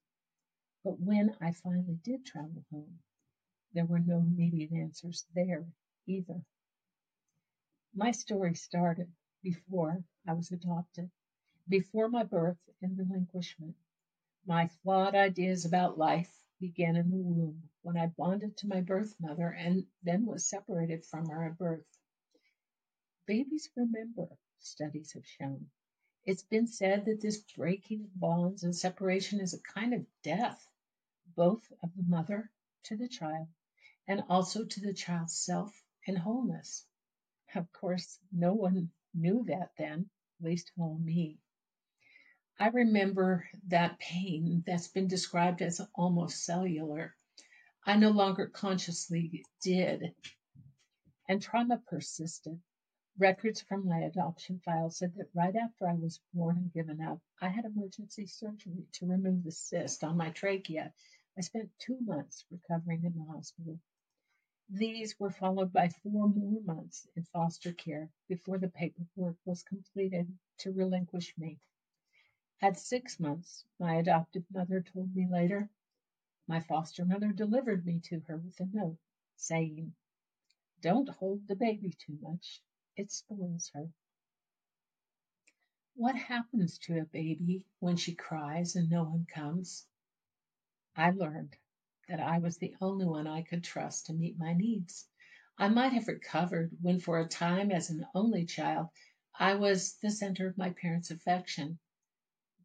But 0.83 0.99
when 0.99 1.35
I 1.41 1.51
finally 1.51 1.99
did 2.03 2.25
travel 2.25 2.65
home, 2.71 2.99
there 3.73 3.85
were 3.85 3.99
no 3.99 4.19
immediate 4.19 4.71
answers 4.71 5.25
there 5.33 5.65
either. 6.07 6.41
My 7.95 8.12
story 8.12 8.54
started 8.54 9.12
before 9.41 10.04
I 10.28 10.34
was 10.34 10.52
adopted, 10.52 11.10
before 11.67 12.08
my 12.08 12.23
birth 12.23 12.60
and 12.84 12.95
relinquishment. 12.95 13.75
My 14.45 14.67
flawed 14.67 15.15
ideas 15.15 15.65
about 15.65 15.97
life 15.97 16.32
began 16.60 16.95
in 16.95 17.10
the 17.10 17.17
womb 17.17 17.69
when 17.82 17.97
I 17.97 18.06
bonded 18.06 18.58
to 18.58 18.67
my 18.67 18.82
birth 18.82 19.19
mother 19.19 19.49
and 19.49 19.88
then 20.04 20.28
was 20.28 20.45
separated 20.45 21.04
from 21.04 21.30
her 21.30 21.43
at 21.45 21.58
birth. 21.58 21.97
Babies 23.25 23.69
remember, 23.75 24.38
studies 24.60 25.13
have 25.13 25.25
shown. 25.25 25.71
It's 26.25 26.43
been 26.43 26.67
said 26.67 27.06
that 27.06 27.21
this 27.21 27.41
breaking 27.54 28.04
of 28.04 28.19
bonds 28.19 28.63
and 28.63 28.75
separation 28.75 29.39
is 29.39 29.56
a 29.56 29.62
kind 29.62 29.95
of 29.95 30.06
death, 30.21 30.69
both 31.36 31.71
of 31.82 31.95
the 31.95 32.04
mother 32.04 32.52
to 32.84 32.97
the 32.97 33.08
child 33.08 33.47
and 34.08 34.23
also 34.30 34.63
to 34.63 34.80
the 34.80 34.93
child's 34.93 35.36
self 35.36 35.84
and 36.06 36.17
wholeness. 36.17 36.86
Of 37.55 37.71
course, 37.73 38.19
no 38.31 38.53
one 38.53 38.91
knew 39.13 39.43
that 39.45 39.71
then, 39.77 40.09
at 40.39 40.45
least 40.45 40.71
of 40.75 40.81
all 40.83 40.99
me. 40.99 41.39
I 42.59 42.67
remember 42.67 43.49
that 43.67 43.99
pain 43.99 44.63
that's 44.67 44.89
been 44.89 45.07
described 45.07 45.62
as 45.62 45.81
almost 45.95 46.43
cellular. 46.43 47.15
I 47.85 47.95
no 47.97 48.12
longer 48.12 48.47
consciously 48.47 49.45
did, 49.62 50.13
and 51.27 51.41
trauma 51.41 51.77
persisted. 51.77 52.62
Records 53.17 53.62
from 53.62 53.88
my 53.88 53.99
adoption 53.99 54.59
file 54.59 54.89
said 54.89 55.15
that 55.15 55.33
right 55.33 55.55
after 55.55 55.88
I 55.88 55.95
was 55.95 56.19
born 56.33 56.57
and 56.57 56.73
given 56.73 57.01
up, 57.01 57.19
I 57.41 57.49
had 57.49 57.65
emergency 57.65 58.27
surgery 58.27 58.85
to 58.93 59.07
remove 59.07 59.43
the 59.43 59.51
cyst 59.51 60.03
on 60.03 60.17
my 60.17 60.29
trachea. 60.29 60.93
I 61.38 61.41
spent 61.41 61.71
two 61.79 61.97
months 62.01 62.45
recovering 62.51 63.03
in 63.05 63.13
the 63.17 63.23
hospital. 63.23 63.79
These 64.71 65.19
were 65.19 65.32
followed 65.32 65.73
by 65.73 65.89
four 65.89 66.29
more 66.29 66.62
months 66.62 67.08
in 67.15 67.23
foster 67.23 67.73
care 67.73 68.12
before 68.27 68.60
the 68.60 68.69
paperwork 68.69 69.38
was 69.43 69.63
completed 69.63 70.38
to 70.60 70.71
relinquish 70.71 71.36
me. 71.39 71.60
At 72.62 72.77
six 72.77 73.19
months, 73.19 73.65
my 73.79 73.95
adoptive 73.95 74.45
mother 74.51 74.84
told 74.84 75.15
me 75.15 75.27
later, 75.27 75.71
my 76.45 76.60
foster 76.60 77.03
mother 77.03 77.32
delivered 77.32 77.84
me 77.84 77.99
to 78.01 78.19
her 78.19 78.38
with 78.38 78.60
a 78.60 78.65
note 78.67 78.99
saying, 79.36 79.95
Don't 80.82 81.10
hold 81.10 81.47
the 81.47 81.55
baby 81.55 81.91
too 81.91 82.19
much, 82.21 82.62
it 82.95 83.12
spoils 83.12 83.69
her. 83.73 83.91
What 85.95 86.15
happens 86.15 86.77
to 86.79 86.99
a 86.99 87.05
baby 87.05 87.65
when 87.79 87.97
she 87.97 88.13
cries 88.13 88.75
and 88.75 88.88
no 88.88 89.03
one 89.05 89.25
comes? 89.25 89.88
I 90.95 91.10
learned 91.10 91.58
that 92.10 92.19
I 92.19 92.39
was 92.39 92.58
the 92.58 92.76
only 92.82 93.06
one 93.06 93.28
I 93.28 93.43
could 93.43 93.63
trust 93.63 94.08
to 94.08 94.13
meet 94.13 94.38
my 94.38 94.54
needs. 94.54 95.08
I 95.60 95.69
might 95.69 95.93
have 95.93 96.08
recovered 96.08 96.76
when, 96.82 97.00
for 97.00 97.19
a 97.19 97.28
time, 97.28 97.72
as 97.72 97.91
an 97.91 98.06
only 98.15 98.45
child, 98.45 98.89
I 99.38 99.54
was 99.56 99.93
the 100.02 100.10
center 100.10 100.48
of 100.48 100.58
my 100.58 100.72
parents' 100.72 101.12
affection. 101.12 101.78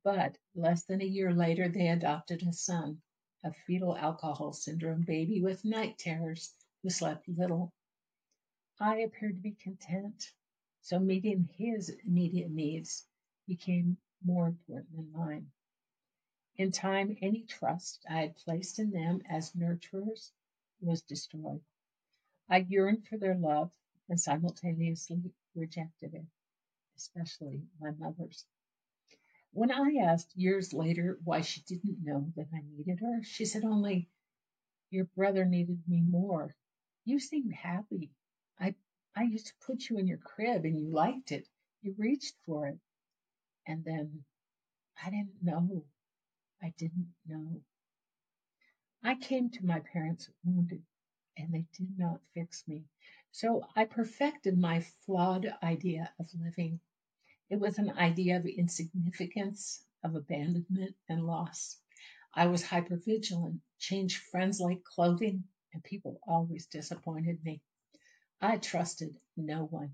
But 0.03 0.39
less 0.55 0.85
than 0.85 1.03
a 1.03 1.07
year 1.07 1.35
later, 1.35 1.69
they 1.69 1.89
adopted 1.89 2.43
a 2.43 2.53
son, 2.55 3.03
a 3.45 3.53
fetal 3.53 3.97
alcohol 3.97 4.55
syndrome 4.55 5.03
baby 5.03 5.43
with 5.43 5.65
night 5.65 5.99
terrors 5.99 6.55
who 6.83 6.89
slept 6.89 7.29
little. 7.29 7.73
I 8.81 9.01
appeared 9.01 9.37
to 9.37 9.43
be 9.43 9.53
content, 9.53 10.33
so 10.81 10.99
meeting 10.99 11.51
his 11.57 11.91
immediate 11.91 12.51
needs 12.51 13.07
became 13.47 13.99
more 14.25 14.47
important 14.47 14.97
than 14.97 15.13
mine. 15.13 15.51
In 16.57 16.71
time, 16.71 17.17
any 17.21 17.43
trust 17.43 18.07
I 18.09 18.21
had 18.21 18.37
placed 18.37 18.79
in 18.79 18.93
them 18.93 19.23
as 19.29 19.57
nurturers 19.57 20.31
was 20.81 21.03
destroyed. 21.03 21.65
I 22.49 22.59
yearned 22.59 23.09
for 23.09 23.19
their 23.19 23.35
love 23.35 23.73
and 24.09 24.21
simultaneously 24.21 25.33
rejected 25.57 26.15
it, 26.15 26.27
especially 26.97 27.67
my 27.81 27.91
mother's. 27.91 28.47
When 29.51 29.73
I 29.73 29.97
asked 29.97 30.37
years 30.37 30.73
later 30.73 31.19
why 31.25 31.41
she 31.41 31.61
didn't 31.63 32.05
know 32.05 32.33
that 32.37 32.49
I 32.53 32.61
needed 32.61 33.01
her, 33.01 33.25
she 33.25 33.47
said 33.47 33.65
only, 33.65 34.09
Your 34.91 35.07
brother 35.07 35.45
needed 35.45 35.83
me 35.89 36.03
more. 36.03 36.55
You 37.05 37.19
seemed 37.19 37.53
happy. 37.53 38.13
I, 38.61 38.77
I 39.17 39.25
used 39.25 39.49
to 39.49 39.67
put 39.67 39.89
you 39.89 39.99
in 39.99 40.07
your 40.07 40.19
crib 40.19 40.65
and 40.65 40.79
you 40.79 40.89
liked 40.89 41.33
it. 41.33 41.49
You 41.83 41.95
reached 41.99 42.37
for 42.47 42.69
it. 42.69 42.79
And 43.67 43.85
then 43.85 44.25
I 45.03 45.11
didn't 45.11 45.43
know. 45.43 45.85
I 46.65 46.73
didn't 46.79 47.13
know. 47.27 47.61
I 49.03 49.17
came 49.17 49.51
to 49.51 49.67
my 49.67 49.81
parents 49.81 50.31
wounded 50.45 50.83
and 51.37 51.53
they 51.53 51.67
did 51.77 51.99
not 51.99 52.23
fix 52.33 52.67
me. 52.67 52.87
So 53.33 53.69
I 53.77 53.85
perfected 53.85 54.57
my 54.57 54.81
flawed 54.81 55.47
idea 55.63 56.11
of 56.19 56.33
living. 56.33 56.81
It 57.51 57.61
was 57.61 57.77
an 57.79 57.91
idea 57.91 58.39
of 58.39 58.47
insignificance, 58.47 59.85
of 60.03 60.15
abandonment 60.15 60.97
and 61.07 61.27
loss. 61.27 61.77
I 62.33 62.47
was 62.47 62.63
hypervigilant, 62.63 63.61
changed 63.79 64.23
friends 64.23 64.59
like 64.59 64.83
clothing, 64.85 65.45
and 65.75 65.85
people 65.85 66.19
always 66.27 66.67
disappointed 66.67 67.45
me. 67.45 67.61
I 68.41 68.57
trusted 68.57 69.21
no 69.37 69.67
one. 69.67 69.93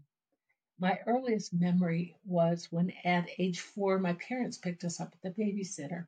My 0.79 1.01
earliest 1.05 1.53
memory 1.53 2.15
was 2.25 2.71
when 2.71 2.93
at 3.03 3.29
age 3.39 3.59
four, 3.59 3.99
my 3.99 4.13
parents 4.13 4.57
picked 4.57 4.85
us 4.85 5.01
up 5.01 5.13
at 5.15 5.23
the 5.23 5.43
babysitter. 5.43 6.07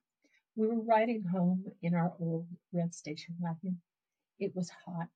We 0.55 0.67
were 0.67 0.83
riding 0.83 1.23
home 1.23 1.73
in 1.81 1.95
our 1.95 2.15
old 2.21 2.47
red 2.73 2.95
station 2.95 3.37
wagon. 3.41 3.81
It 4.38 4.55
was 4.55 4.69
hot. 4.69 5.09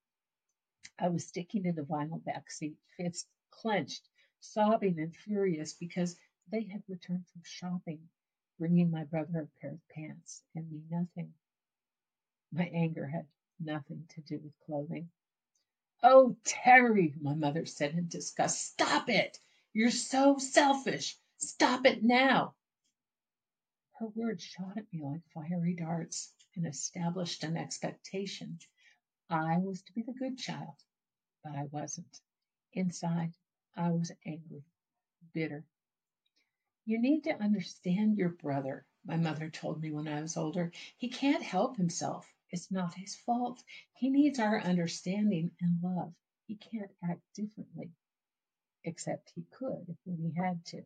I 0.99 1.09
was 1.09 1.27
sticking 1.27 1.65
to 1.65 1.73
the 1.73 1.83
vinyl 1.83 2.25
back 2.25 2.51
seat, 2.51 2.79
fists 2.97 3.29
clenched, 3.51 4.09
sobbing 4.41 4.99
and 4.99 5.15
furious 5.15 5.75
because 5.75 6.17
they 6.51 6.63
had 6.65 6.83
returned 6.89 7.27
from 7.29 7.43
shopping, 7.45 8.09
bringing 8.59 8.91
my 8.91 9.05
brother 9.05 9.41
a 9.41 9.61
pair 9.61 9.73
of 9.73 9.89
pants 9.89 10.43
and 10.55 10.71
me 10.71 10.81
nothing. 10.91 11.35
My 12.51 12.69
anger 12.69 13.07
had 13.07 13.27
nothing 13.61 14.07
to 14.15 14.23
do 14.23 14.39
with 14.39 14.59
clothing. 14.61 15.11
Oh, 16.03 16.37
Teri, 16.45 17.21
my 17.21 17.35
mother 17.35 17.67
said 17.67 17.95
in 17.95 18.09
disgust, 18.09 18.65
stop 18.65 19.11
it! 19.11 19.39
You're 19.75 19.91
so 19.91 20.39
selfish. 20.39 21.19
Stop 21.37 21.85
it 21.85 22.03
now. 22.03 22.55
Her 23.99 24.09
words 24.09 24.43
shot 24.43 24.77
at 24.77 24.93
me 24.93 25.01
like 25.01 25.27
fiery 25.29 25.73
darts 25.73 26.35
and 26.55 26.67
established 26.67 27.43
an 27.45 27.57
expectation. 27.57 28.59
I 29.31 29.57
was 29.57 29.81
to 29.85 29.93
be 29.95 30.03
the 30.03 30.13
good 30.13 30.37
child, 30.37 30.85
but 31.43 31.57
I 31.57 31.65
wasn't. 31.65 32.21
Inside, 32.75 33.33
I 33.75 33.93
was 33.93 34.13
angry, 34.27 34.65
bitter. 35.33 35.65
You 36.85 37.01
need 37.01 37.25
to 37.25 37.43
understand 37.43 38.19
your 38.19 38.29
brother, 38.29 38.87
my 39.07 39.17
mother 39.17 39.49
told 39.49 39.81
me 39.81 39.91
when 39.91 40.09
I 40.09 40.21
was 40.21 40.37
older. 40.37 40.73
He 40.99 41.09
can't 41.09 41.43
help 41.43 41.79
himself. 41.79 42.31
It's 42.51 42.71
not 42.71 42.93
his 42.93 43.15
fault. 43.15 43.65
He 43.95 44.11
needs 44.11 44.39
our 44.39 44.61
understanding 44.61 45.53
and 45.59 45.83
love. 45.83 46.15
He 46.45 46.57
can't 46.57 46.95
act 47.03 47.23
differently, 47.35 47.93
except 48.85 49.33
he 49.35 49.45
could 49.45 49.97
when 50.05 50.19
he 50.19 50.33
had 50.35 50.63
to. 50.67 50.85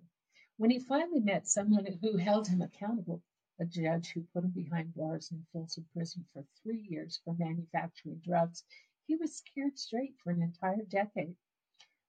When 0.61 0.71
he 0.71 0.79
finally 0.79 1.21
met 1.21 1.49
someone 1.49 1.87
who 1.87 2.19
held 2.19 2.47
him 2.47 2.61
accountable, 2.61 3.23
a 3.59 3.65
judge 3.65 4.11
who 4.11 4.25
put 4.25 4.45
him 4.45 4.51
behind 4.51 4.93
bars 4.95 5.33
in 5.33 5.47
Folsom 5.55 5.89
Prison 5.95 6.27
for 6.35 6.45
three 6.63 6.83
years 6.83 7.19
for 7.25 7.33
manufacturing 7.33 8.19
drugs, 8.19 8.63
he 9.07 9.17
was 9.17 9.39
scared 9.39 9.79
straight 9.79 10.19
for 10.19 10.31
an 10.31 10.43
entire 10.43 10.85
decade. 10.85 11.35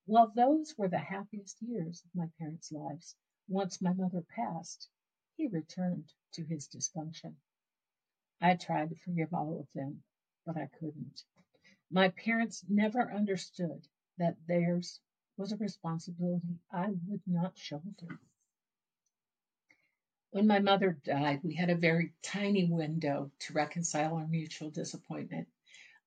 While 0.05 0.33
those 0.35 0.77
were 0.77 0.89
the 0.89 0.97
happiest 0.99 1.61
years 1.61 2.03
of 2.03 2.13
my 2.13 2.27
parents' 2.37 2.73
lives, 2.73 3.15
once 3.47 3.81
my 3.81 3.93
mother 3.93 4.21
passed, 4.21 4.89
he 5.37 5.47
returned 5.47 6.11
to 6.33 6.43
his 6.43 6.67
dysfunction. 6.67 7.37
I 8.41 8.57
tried 8.57 8.89
to 8.89 8.95
forgive 8.97 9.33
all 9.33 9.61
of 9.61 9.71
them, 9.71 10.03
but 10.45 10.57
I 10.57 10.65
couldn't. 10.67 11.23
My 11.89 12.09
parents 12.09 12.65
never 12.67 13.13
understood 13.13 13.87
that 14.17 14.45
theirs 14.45 14.99
was 15.37 15.53
a 15.53 15.57
responsibility 15.57 16.59
I 16.69 16.89
would 17.07 17.25
not 17.25 17.57
shoulder. 17.57 18.19
When 20.31 20.47
my 20.47 20.59
mother 20.59 20.93
died, 20.93 21.43
we 21.43 21.55
had 21.55 21.69
a 21.69 21.75
very 21.75 22.13
tiny 22.21 22.63
window 22.63 23.31
to 23.39 23.53
reconcile 23.53 24.15
our 24.15 24.27
mutual 24.27 24.69
disappointment. 24.69 25.49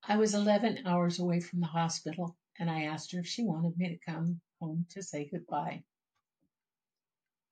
I 0.01 0.17
was 0.17 0.33
11 0.33 0.87
hours 0.87 1.19
away 1.19 1.41
from 1.41 1.59
the 1.59 1.67
hospital, 1.67 2.35
and 2.57 2.67
I 2.67 2.85
asked 2.85 3.11
her 3.11 3.19
if 3.19 3.27
she 3.27 3.43
wanted 3.43 3.77
me 3.77 3.89
to 3.89 3.97
come 3.97 4.41
home 4.59 4.87
to 4.89 5.03
say 5.03 5.25
goodbye. 5.25 5.83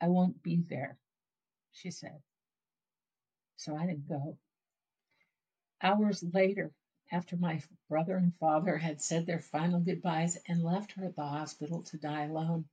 I 0.02 0.08
won't 0.08 0.42
be 0.42 0.64
there, 0.68 0.98
she 1.74 1.92
said. 1.92 2.24
So 3.56 3.76
I 3.76 3.86
didn't 3.86 4.08
go. 4.08 4.40
Hours 5.80 6.24
later, 6.24 6.74
after 7.12 7.38
my 7.38 7.62
brother 7.88 8.18
and 8.18 8.36
father 8.38 8.80
had 8.80 9.00
said 9.00 9.28
their 9.28 9.42
final 9.42 9.80
goodbyes 9.80 10.40
and 10.48 10.64
left 10.64 10.94
her 10.94 11.06
at 11.06 11.16
the 11.16 11.22
hospital 11.22 11.84
to 11.84 11.98
die 12.00 12.24
alone, 12.24 12.68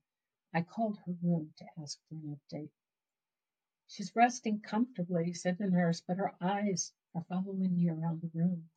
I 0.55 0.63
called 0.63 0.97
her 1.05 1.13
room 1.21 1.53
to 1.57 1.65
ask 1.79 1.99
for 2.09 2.15
an 2.15 2.39
update. 2.51 2.71
She's 3.93 4.15
resting 4.15 4.61
comfortably, 4.61 5.33
said 5.33 5.57
the 5.57 5.69
nurse, 5.69 5.99
but 5.99 6.15
her 6.15 6.33
eyes 6.39 6.93
are 7.13 7.25
following 7.25 7.75
me 7.75 7.89
around 7.89 8.21
the 8.21 8.31
room. 8.33 8.69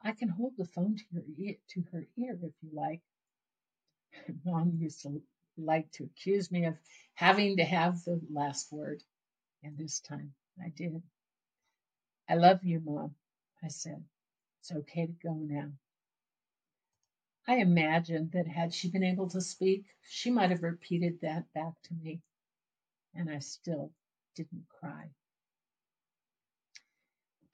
I 0.00 0.10
can 0.10 0.28
hold 0.28 0.56
the 0.56 0.64
phone 0.64 0.96
to, 0.96 1.04
her 1.12 2.08
ear 2.16 2.40
if 2.42 2.52
you 2.60 2.70
like. 2.72 3.00
Mom 4.44 4.76
used 4.76 5.02
to 5.02 5.22
like 5.56 5.92
to 5.92 6.04
accuse 6.06 6.50
me 6.50 6.64
of 6.64 6.76
having 7.14 7.58
to 7.58 7.64
have 7.64 8.02
the 8.02 8.20
last 8.28 8.72
word, 8.72 9.04
and 9.62 9.78
this 9.78 10.00
time 10.00 10.34
I 10.60 10.70
did. 10.70 11.00
I 12.28 12.34
love 12.34 12.64
you, 12.64 12.80
Mom, 12.80 13.14
I 13.62 13.68
said. 13.68 14.04
It's 14.58 14.72
okay 14.72 15.06
to 15.06 15.12
go 15.12 15.34
now. 15.34 15.70
I 17.46 17.58
imagined 17.58 18.32
that 18.32 18.48
had 18.48 18.74
she 18.74 18.90
been 18.90 19.04
able 19.04 19.28
to 19.28 19.40
speak, 19.40 19.86
she 20.02 20.28
might 20.28 20.50
have 20.50 20.64
repeated 20.64 21.20
that 21.20 21.52
back 21.52 21.80
to 21.84 21.94
me, 21.94 22.20
and 23.14 23.30
I 23.30 23.38
still 23.38 23.92
didn't 24.36 24.68
cry. 24.68 25.10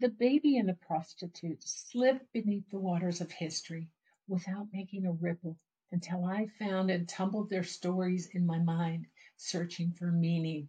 The 0.00 0.08
baby 0.08 0.58
and 0.58 0.68
the 0.68 0.74
prostitute 0.74 1.62
slipped 1.62 2.32
beneath 2.32 2.68
the 2.70 2.80
waters 2.80 3.20
of 3.20 3.30
history 3.30 3.88
without 4.26 4.66
making 4.72 5.06
a 5.06 5.12
ripple 5.12 5.58
until 5.92 6.24
I 6.24 6.48
found 6.58 6.90
and 6.90 7.08
tumbled 7.08 7.50
their 7.50 7.62
stories 7.62 8.28
in 8.34 8.44
my 8.44 8.58
mind, 8.58 9.06
searching 9.36 9.92
for 9.92 10.10
meaning. 10.10 10.68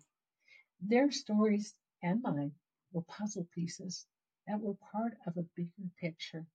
Their 0.81 1.11
stories 1.11 1.73
and 2.03 2.21
mine 2.21 2.53
were 2.91 3.01
puzzle 3.01 3.47
pieces 3.55 4.05
that 4.47 4.59
were 4.59 4.75
part 4.91 5.17
of 5.25 5.37
a 5.37 5.47
bigger 5.55 5.89
picture. 5.99 6.45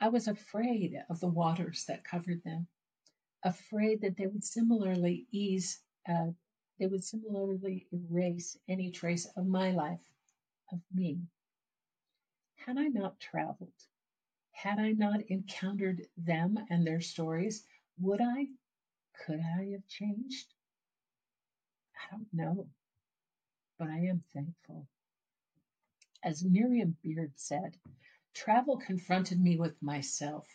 I 0.00 0.08
was 0.08 0.28
afraid 0.28 0.94
of 1.10 1.20
the 1.20 1.28
waters 1.28 1.84
that 1.86 2.04
covered 2.04 2.42
them, 2.44 2.66
afraid 3.42 4.00
that 4.02 4.16
they 4.16 4.26
would 4.26 4.44
similarly 4.44 5.26
ease, 5.30 5.80
uh, 6.08 6.30
they 6.78 6.86
would 6.86 7.04
similarly 7.04 7.86
erase 7.92 8.58
any 8.68 8.90
trace 8.90 9.26
of 9.36 9.46
my 9.46 9.70
life, 9.70 10.00
of 10.72 10.80
me. 10.92 11.20
Had 12.56 12.78
I 12.78 12.88
not 12.88 13.20
traveled, 13.20 13.72
had 14.50 14.78
I 14.78 14.92
not 14.92 15.20
encountered 15.28 16.08
them 16.16 16.58
and 16.70 16.86
their 16.86 17.00
stories, 17.00 17.64
would 17.98 18.20
I, 18.20 18.48
could 19.24 19.40
I 19.40 19.70
have 19.72 19.86
changed? 19.86 20.52
I 21.96 22.10
don't 22.10 22.32
know, 22.32 22.68
but 23.78 23.88
I 23.88 24.06
am 24.06 24.24
thankful. 24.32 24.88
As 26.22 26.44
Miriam 26.44 26.96
Beard 27.02 27.32
said, 27.36 27.76
travel 28.32 28.78
confronted 28.78 29.40
me 29.40 29.58
with 29.58 29.80
myself. 29.82 30.48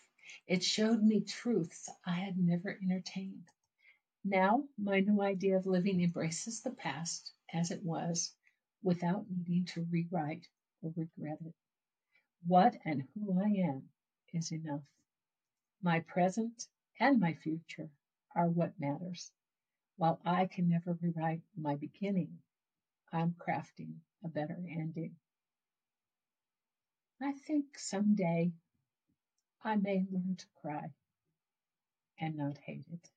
It 0.47 0.63
showed 0.63 1.03
me 1.03 1.21
truths 1.21 1.89
I 2.05 2.15
had 2.19 2.37
never 2.37 2.77
entertained. 2.83 3.47
Now, 4.25 4.67
my 4.77 4.99
new 4.99 5.21
idea 5.21 5.55
of 5.55 5.65
living 5.65 6.01
embraces 6.01 6.61
the 6.61 6.71
past 6.71 7.33
as 7.53 7.71
it 7.71 7.83
was 7.83 8.35
without 8.83 9.31
needing 9.31 9.63
to 9.65 9.85
rewrite 9.85 10.49
or 10.81 10.91
regret 10.95 11.39
it. 11.41 11.55
What 12.45 12.77
and 12.83 13.07
who 13.13 13.39
I 13.39 13.47
am 13.47 13.89
is 14.33 14.51
enough. 14.51 14.83
My 15.81 16.01
present 16.01 16.67
and 16.99 17.19
my 17.19 17.33
future 17.33 17.89
are 18.35 18.49
what 18.49 18.77
matters. 18.77 19.31
While 19.95 20.19
I 20.25 20.47
can 20.47 20.67
never 20.67 20.97
rewrite 21.01 21.43
my 21.55 21.75
beginning, 21.75 22.41
I'm 23.13 23.33
crafting 23.33 24.01
a 24.21 24.27
better 24.27 24.61
ending. 24.69 25.15
I 27.21 27.31
think 27.31 27.77
someday 27.77 28.51
I 29.63 29.77
may 29.77 30.05
learn 30.11 30.35
to 30.35 30.47
cry 30.61 30.93
and 32.19 32.35
not 32.35 32.57
hate 32.57 32.85
it. 32.91 33.09